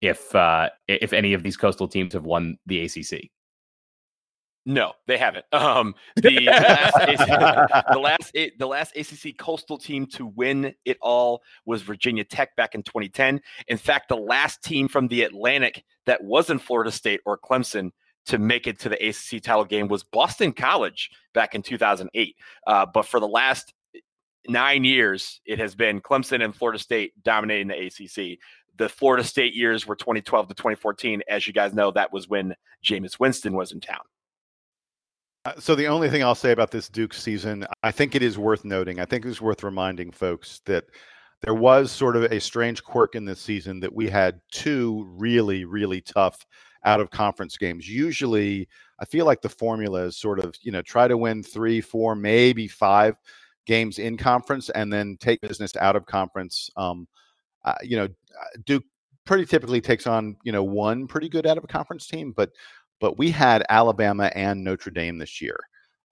[0.01, 3.29] if uh, if any of these coastal teams have won the ACC?
[4.65, 5.45] No, they haven't.
[5.51, 6.95] Um, the, last,
[7.91, 12.73] the last the last ACC coastal team to win it all was Virginia Tech back
[12.73, 13.41] in 2010.
[13.67, 17.91] In fact, the last team from the Atlantic that wasn't Florida State or Clemson
[18.25, 22.35] to make it to the ACC title game was Boston College back in 2008.
[22.65, 23.71] Uh, but for the last
[24.47, 28.39] nine years, it has been Clemson and Florida State dominating the ACC.
[28.77, 31.21] The Florida State years were 2012 to 2014.
[31.29, 34.01] As you guys know, that was when Jameis Winston was in town.
[35.45, 38.37] Uh, so the only thing I'll say about this Duke season, I think it is
[38.37, 38.99] worth noting.
[38.99, 40.85] I think it's worth reminding folks that
[41.43, 45.63] there was sort of a strange quirk in this season that we had two really,
[45.65, 46.43] really tough
[46.83, 47.87] out of conference games.
[47.87, 48.67] Usually,
[48.99, 52.15] I feel like the formula is sort of, you know, try to win three, four,
[52.15, 53.15] maybe five
[53.67, 56.71] games in conference and then take business out of conference.
[56.75, 57.07] Um,
[57.63, 58.83] uh, you know, uh, Duke
[59.25, 62.51] pretty typically takes on, you know, one pretty good out of a conference team, but
[62.99, 65.59] but we had Alabama and Notre Dame this year.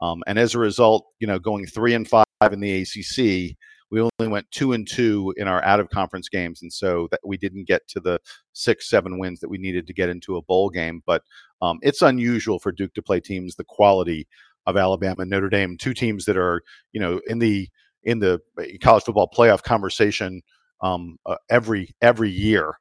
[0.01, 3.55] Um, and as a result, you know, going three and five in the ACC,
[3.89, 7.19] we only went two and two in our out of conference games, and so that
[7.23, 8.19] we didn't get to the
[8.53, 11.03] six, seven wins that we needed to get into a bowl game.
[11.05, 11.21] But
[11.61, 14.27] um, it's unusual for Duke to play teams the quality
[14.65, 17.69] of Alabama and Notre Dame, two teams that are, you know, in the
[18.03, 20.41] in the uh, college football playoff conversation
[20.81, 22.73] um, uh, every every year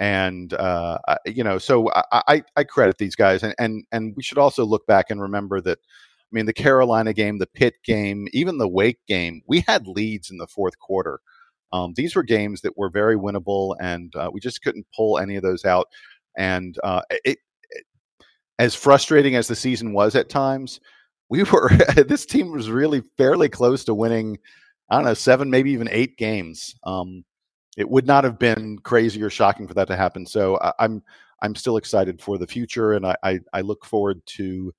[0.00, 4.38] and uh, you know, so I, I credit these guys, and and and we should
[4.38, 5.78] also look back and remember that.
[5.78, 10.30] I mean, the Carolina game, the Pitt game, even the Wake game, we had leads
[10.30, 11.18] in the fourth quarter.
[11.72, 15.34] Um, these were games that were very winnable, and uh, we just couldn't pull any
[15.34, 15.88] of those out.
[16.38, 17.38] And uh, it,
[17.70, 17.84] it,
[18.60, 20.80] as frustrating as the season was at times,
[21.28, 24.38] we were this team was really fairly close to winning.
[24.88, 26.76] I don't know, seven, maybe even eight games.
[26.84, 27.24] Um,
[27.76, 30.26] it would not have been crazy or shocking for that to happen.
[30.26, 31.02] So I, I'm
[31.42, 34.72] I'm still excited for the future, and I I, I look forward to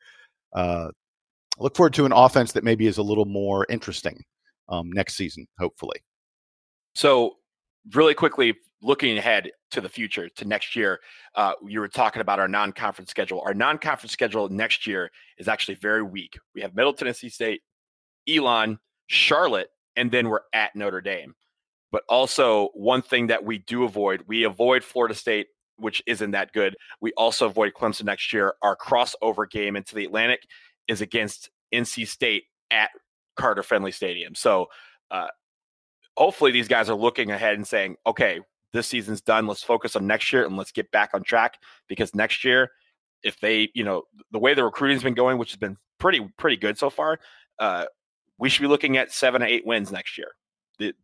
[0.54, 0.90] uh,
[1.60, 4.24] look forward to an offense that maybe is a little more interesting
[4.70, 6.00] um, next season, hopefully.
[6.96, 7.38] So
[7.94, 11.00] really quickly looking ahead to the future to next year,
[11.36, 13.42] uh, you were talking about our non-conference schedule.
[13.46, 16.38] Our non-conference schedule next year is actually very weak.
[16.56, 17.62] We have Middle Tennessee State,
[18.28, 21.36] Elon, Charlotte, and then we're at Notre Dame.
[21.92, 26.54] But also, one thing that we do avoid, we avoid Florida State, which isn't that
[26.54, 26.76] good.
[27.02, 28.54] We also avoid Clemson next year.
[28.62, 30.44] Our crossover game into the Atlantic
[30.88, 32.90] is against NC State at
[33.36, 34.36] Carter Finley Stadium.
[34.36, 34.68] So,
[35.10, 35.28] uh,
[36.16, 38.40] hopefully, these guys are looking ahead and saying, okay,
[38.74, 39.48] this season's done.
[39.48, 42.72] Let's focus on next year and let's get back on track because next year,
[43.24, 46.58] if they, you know, the way the recruiting's been going, which has been pretty, pretty
[46.58, 47.20] good so far,
[47.60, 47.86] uh,
[48.38, 50.30] we should be looking at seven to eight wins next year.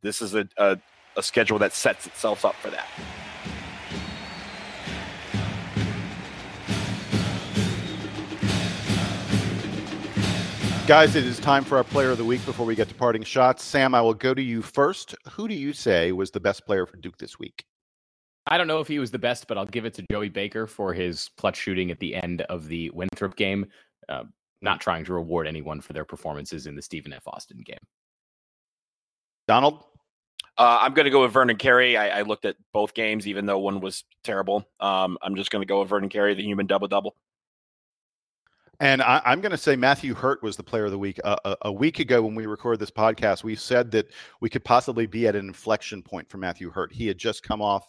[0.01, 0.77] This is a, a,
[1.15, 2.87] a schedule that sets itself up for that.
[10.87, 13.21] Guys, it is time for our player of the week before we get to parting
[13.21, 13.61] shots.
[13.61, 15.15] Sam, I will go to you first.
[15.31, 17.65] Who do you say was the best player for Duke this week?
[18.47, 20.65] I don't know if he was the best, but I'll give it to Joey Baker
[20.65, 23.65] for his clutch shooting at the end of the Winthrop game.
[24.07, 24.23] Uh,
[24.61, 27.27] not trying to reward anyone for their performances in the Stephen F.
[27.27, 27.77] Austin game.
[29.47, 29.83] Donald?
[30.57, 31.97] Uh, I'm going to go with Vernon Carey.
[31.97, 34.67] I, I, looked at both games, even though one was terrible.
[34.79, 37.15] Um, I'm just going to go with Vernon Carey, the human double double.
[38.79, 41.19] And I, am going to say Matthew Hurt was the player of the week.
[41.23, 44.63] Uh, a, a, week ago, when we recorded this podcast, we said that we could
[44.63, 46.91] possibly be at an inflection point for Matthew Hurt.
[46.91, 47.87] He had just come off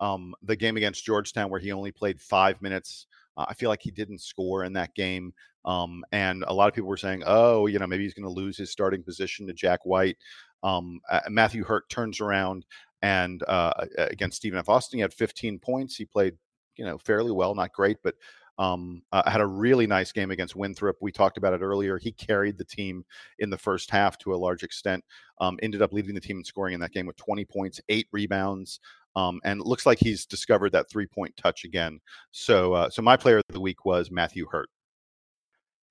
[0.00, 3.06] um, the game against Georgetown, where he only played five minutes.
[3.36, 5.32] Uh, I feel like he didn't score in that game.
[5.64, 8.32] Um, and a lot of people were saying, oh, you know, maybe he's going to
[8.32, 10.16] lose his starting position to Jack White.
[10.62, 12.66] Um, Matthew Hurt turns around
[13.02, 14.68] and uh, against Stephen F.
[14.68, 15.96] Austin, he had 15 points.
[15.96, 16.34] He played,
[16.76, 18.14] you know, fairly well, not great, but
[18.58, 20.96] um, uh, had a really nice game against Winthrop.
[21.00, 21.96] We talked about it earlier.
[21.96, 23.04] He carried the team
[23.38, 25.04] in the first half to a large extent.
[25.40, 28.08] Um, ended up leading the team in scoring in that game with 20 points, eight
[28.10, 28.80] rebounds,
[29.14, 32.00] um, and looks like he's discovered that three point touch again.
[32.32, 34.68] So, uh, so my player of the week was Matthew Hurt.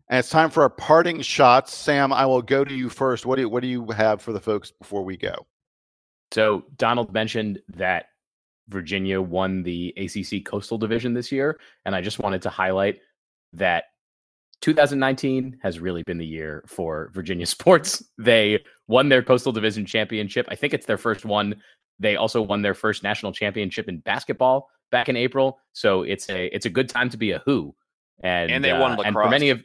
[0.10, 1.74] And it's time for our parting shots.
[1.74, 3.26] Sam, I will go to you first.
[3.26, 5.46] What do you, what do you have for the folks before we go?
[6.32, 8.06] So Donald mentioned that
[8.70, 13.00] Virginia won the ACC Coastal Division this year, and I just wanted to highlight
[13.54, 13.86] that
[14.62, 18.04] 2019 has really been the year for Virginia sports.
[18.18, 20.48] They won their Coastal Division championship.
[20.50, 21.56] I think it's their first one.
[22.00, 25.60] They also won their first national championship in basketball back in April.
[25.74, 27.74] So it's a it's a good time to be a Hoo.
[28.22, 29.06] And and they won uh, lacrosse.
[29.06, 29.64] And for many of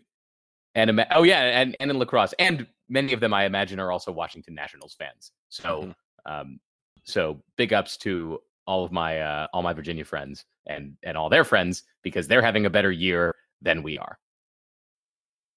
[0.75, 4.13] and oh yeah, and and in lacrosse, and many of them I imagine are also
[4.13, 5.33] Washington Nationals fans.
[5.49, 6.33] So mm-hmm.
[6.33, 6.61] um,
[7.05, 11.29] so big ups to all of my uh, all my Virginia friends and and all
[11.29, 14.19] their friends because they're having a better year than we are.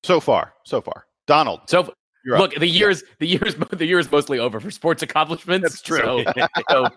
[0.04, 1.62] So far, so far, Donald.
[1.68, 1.94] So
[2.26, 5.70] look, the years the years the year is mostly over for sports accomplishments.
[5.70, 6.24] That's true.
[6.36, 6.88] So, so,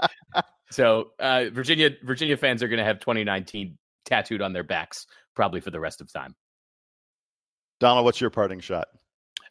[0.71, 5.61] so uh, Virginia Virginia fans are going to have 2019 tattooed on their backs probably
[5.61, 6.35] for the rest of time.
[7.81, 8.89] Donald, what's your parting shot?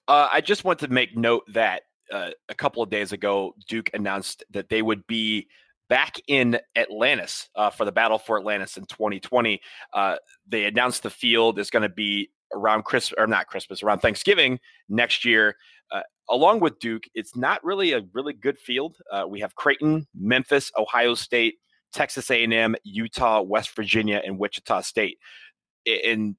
[0.07, 3.89] Uh, I just want to make note that uh, a couple of days ago, Duke
[3.93, 5.47] announced that they would be
[5.89, 9.59] back in Atlantis uh, for the Battle for Atlantis in 2020.
[9.93, 10.15] Uh,
[10.47, 14.59] they announced the field is going to be around Christmas, or not Christmas, around Thanksgiving
[14.89, 15.55] next year.
[15.91, 18.97] Uh, along with Duke, it's not really a really good field.
[19.11, 21.55] Uh, we have Creighton, Memphis, Ohio State,
[21.93, 25.17] Texas A&M, Utah, West Virginia, and Wichita State.
[25.85, 26.35] And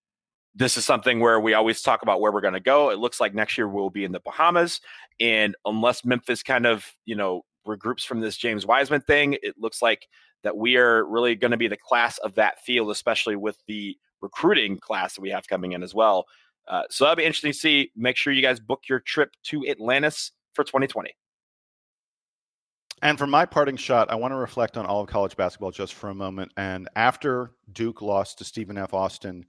[0.54, 2.90] this is something where we always talk about where we're going to go.
[2.90, 4.80] It looks like next year we'll be in the Bahamas,
[5.20, 9.82] and unless Memphis kind of you know regroups from this James Wiseman thing, it looks
[9.82, 10.08] like
[10.42, 13.96] that we are really going to be the class of that field, especially with the
[14.20, 16.26] recruiting class that we have coming in as well.
[16.66, 17.90] Uh, so that'll be interesting to see.
[17.96, 21.14] Make sure you guys book your trip to Atlantis for 2020.
[23.00, 25.94] And for my parting shot, I want to reflect on all of college basketball just
[25.94, 26.52] for a moment.
[26.56, 28.92] And after Duke lost to Stephen F.
[28.92, 29.46] Austin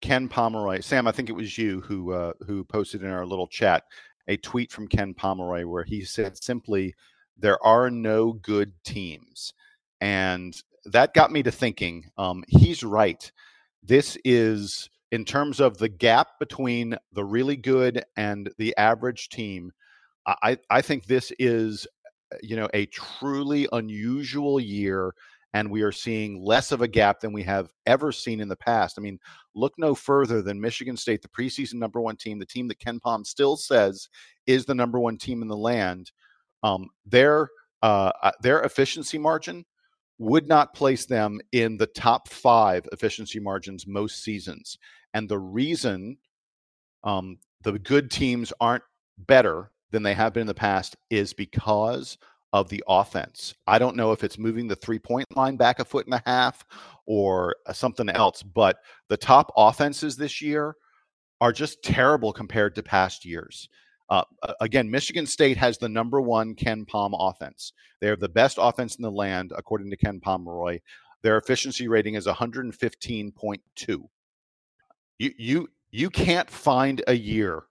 [0.00, 3.46] Ken Pomeroy, Sam, I think it was you who uh, who posted in our little
[3.46, 3.84] chat
[4.28, 6.94] a tweet from Ken Pomeroy where he said simply,
[7.36, 9.54] "There are no good teams,"
[10.00, 10.54] and
[10.86, 12.10] that got me to thinking.
[12.16, 13.30] Um, he's right.
[13.82, 19.72] This is in terms of the gap between the really good and the average team.
[20.26, 21.86] I I think this is
[22.42, 25.14] you know a truly unusual year
[25.52, 28.56] and we are seeing less of a gap than we have ever seen in the
[28.56, 28.96] past.
[28.98, 29.18] I mean,
[29.54, 33.26] look no further than Michigan State, the preseason number one team, the team that KenPom
[33.26, 34.08] still says
[34.46, 36.12] is the number one team in the land.
[36.62, 37.48] Um, their
[37.82, 39.64] uh, uh, their efficiency margin
[40.18, 44.78] would not place them in the top five efficiency margins most seasons,
[45.14, 46.18] and the reason
[47.04, 48.84] um, the good teams aren't
[49.18, 52.18] better than they have been in the past is because
[52.52, 53.54] of the offense.
[53.66, 56.22] I don't know if it's moving the three point line back a foot and a
[56.26, 56.64] half
[57.06, 58.78] or uh, something else, but
[59.08, 60.74] the top offenses this year
[61.40, 63.68] are just terrible compared to past years.
[64.10, 64.24] Uh,
[64.60, 67.72] again, Michigan State has the number one KenPom offense.
[68.00, 70.80] They are the best offense in the land, according to Ken Pomeroy.
[71.22, 73.60] Their efficiency rating is 115.2.
[75.18, 77.64] You you you can't find a year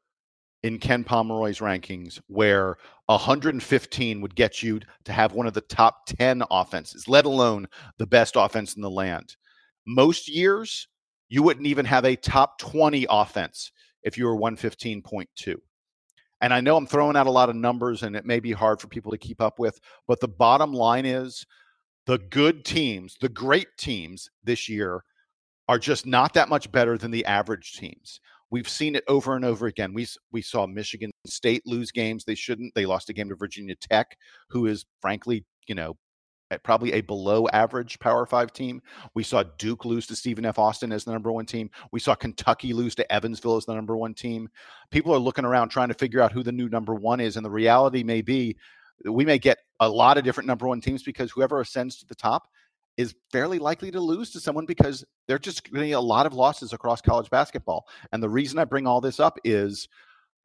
[0.64, 6.06] in Ken Pomeroy's rankings where 115 would get you to have one of the top
[6.06, 9.36] 10 offenses, let alone the best offense in the land.
[9.88, 10.88] Most years,
[11.30, 13.72] you wouldn't even have a top 20 offense
[14.04, 15.56] if you were 115.2.
[16.42, 18.80] And I know I'm throwing out a lot of numbers and it may be hard
[18.80, 21.46] for people to keep up with, but the bottom line is
[22.06, 25.04] the good teams, the great teams this year
[25.68, 28.20] are just not that much better than the average teams.
[28.52, 29.94] We've seen it over and over again.
[29.94, 32.74] We we saw Michigan State lose games they shouldn't.
[32.76, 34.18] They lost a game to Virginia Tech,
[34.50, 35.98] who is frankly, you know,
[36.64, 38.82] probably a below average Power Five team.
[39.14, 40.58] We saw Duke lose to Stephen F.
[40.58, 41.70] Austin as the number one team.
[41.92, 44.50] We saw Kentucky lose to Evansville as the number one team.
[44.90, 47.46] People are looking around trying to figure out who the new number one is, and
[47.46, 48.58] the reality may be
[49.06, 52.16] we may get a lot of different number one teams because whoever ascends to the
[52.16, 52.48] top
[53.00, 56.74] is fairly likely to lose to someone because they're just getting a lot of losses
[56.74, 57.88] across college basketball.
[58.12, 59.88] And the reason I bring all this up is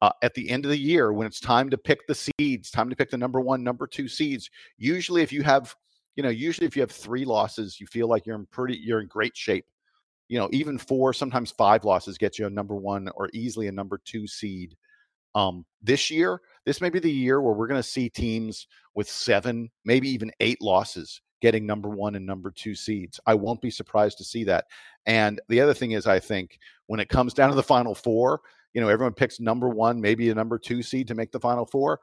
[0.01, 2.89] uh, at the end of the year when it's time to pick the seeds, time
[2.89, 4.49] to pick the number one, number two seeds.
[4.77, 5.75] Usually, if you have,
[6.15, 9.01] you know, usually if you have three losses, you feel like you're in pretty, you're
[9.01, 9.65] in great shape.
[10.29, 13.73] You know, even four, sometimes five losses get you a number one or easily a
[13.73, 14.77] number two seed.
[15.35, 19.09] Um, this year, this may be the year where we're going to see teams with
[19.09, 23.19] seven, maybe even eight losses getting number one and number two seeds.
[23.25, 24.65] I won't be surprised to see that.
[25.05, 28.41] And the other thing is, I think when it comes down to the final four,
[28.73, 31.65] you know, everyone picks number one, maybe a number two seed to make the final
[31.65, 31.99] four.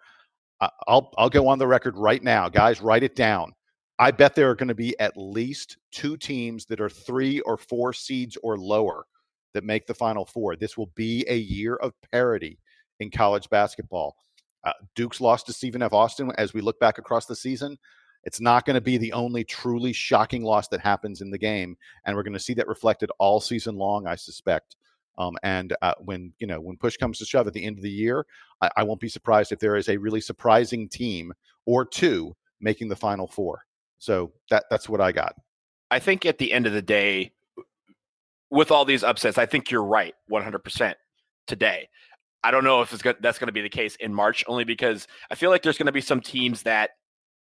[0.87, 2.81] I'll I'll go on the record right now, guys.
[2.81, 3.53] Write it down.
[3.99, 7.57] I bet there are going to be at least two teams that are three or
[7.57, 9.07] four seeds or lower
[9.55, 10.57] that make the final four.
[10.57, 12.59] This will be a year of parity
[13.01, 14.17] in college basketball.
[14.65, 15.93] Uh, Duke's lost to Stephen F.
[15.93, 17.77] Austin as we look back across the season.
[18.25, 21.77] It's not going to be the only truly shocking loss that happens in the game,
[22.05, 24.77] and we're going to see that reflected all season long, I suspect.
[25.19, 27.83] Um, and uh, when you know when push comes to shove at the end of
[27.83, 28.27] the year,
[28.61, 31.33] I, I won't be surprised if there is a really surprising team
[31.67, 33.65] or two making the final four.
[33.99, 35.35] So that that's what I got.
[35.91, 37.33] I think at the end of the day,
[38.51, 40.95] with all these upsets, I think you're right 100%
[41.47, 41.89] today.
[42.43, 44.65] I don't know if it's go- that's going to be the case in March, only
[44.65, 46.91] because I feel like there's going to be some teams that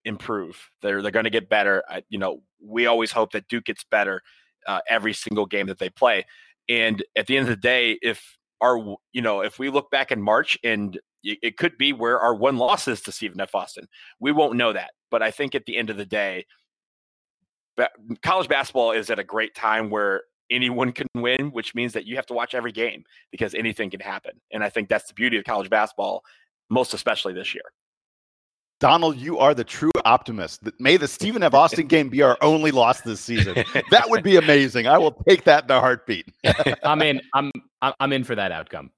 [0.06, 0.70] improve.
[0.82, 1.84] They're they're going to get better.
[1.90, 4.22] I, you know, we always hope that Duke gets better
[4.68, 6.26] uh, every single game that they play.
[6.70, 8.78] And at the end of the day, if our
[9.14, 12.58] you know if we look back in March and it could be where our one
[12.58, 13.54] loss is to Stephen F.
[13.54, 13.88] Austin,
[14.20, 14.92] we won't know that.
[15.12, 16.46] But I think at the end of the day,
[18.24, 22.16] college basketball is at a great time where anyone can win, which means that you
[22.16, 24.32] have to watch every game because anything can happen.
[24.52, 26.24] And I think that's the beauty of college basketball,
[26.70, 27.64] most especially this year.
[28.82, 30.62] Donald, you are the true optimist.
[30.80, 31.54] May the Stephen F.
[31.54, 33.64] Austin game be our only loss this season.
[33.92, 34.88] That would be amazing.
[34.88, 36.26] I will take that in a heartbeat.
[36.84, 37.22] I'm in.
[37.34, 37.52] I'm
[37.82, 38.90] I'm in for that outcome.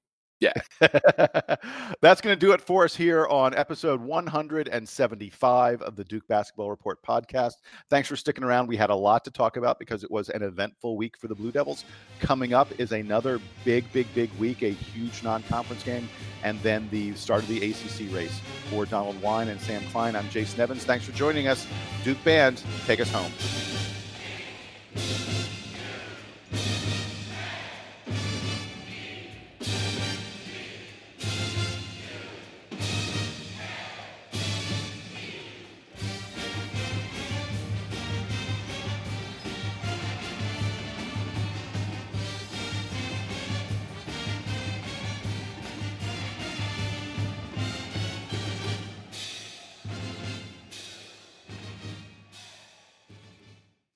[0.43, 0.51] Yeah.
[2.01, 6.69] That's going to do it for us here on episode 175 of the Duke Basketball
[6.69, 7.53] Report podcast.
[7.89, 8.67] Thanks for sticking around.
[8.67, 11.35] We had a lot to talk about because it was an eventful week for the
[11.35, 11.85] Blue Devils.
[12.19, 16.09] Coming up is another big, big, big week, a huge non conference game,
[16.43, 18.41] and then the start of the ACC race.
[18.69, 20.83] For Donald Wine and Sam Klein, I'm Jason Evans.
[20.83, 21.65] Thanks for joining us.
[22.03, 23.31] Duke Band, take us home.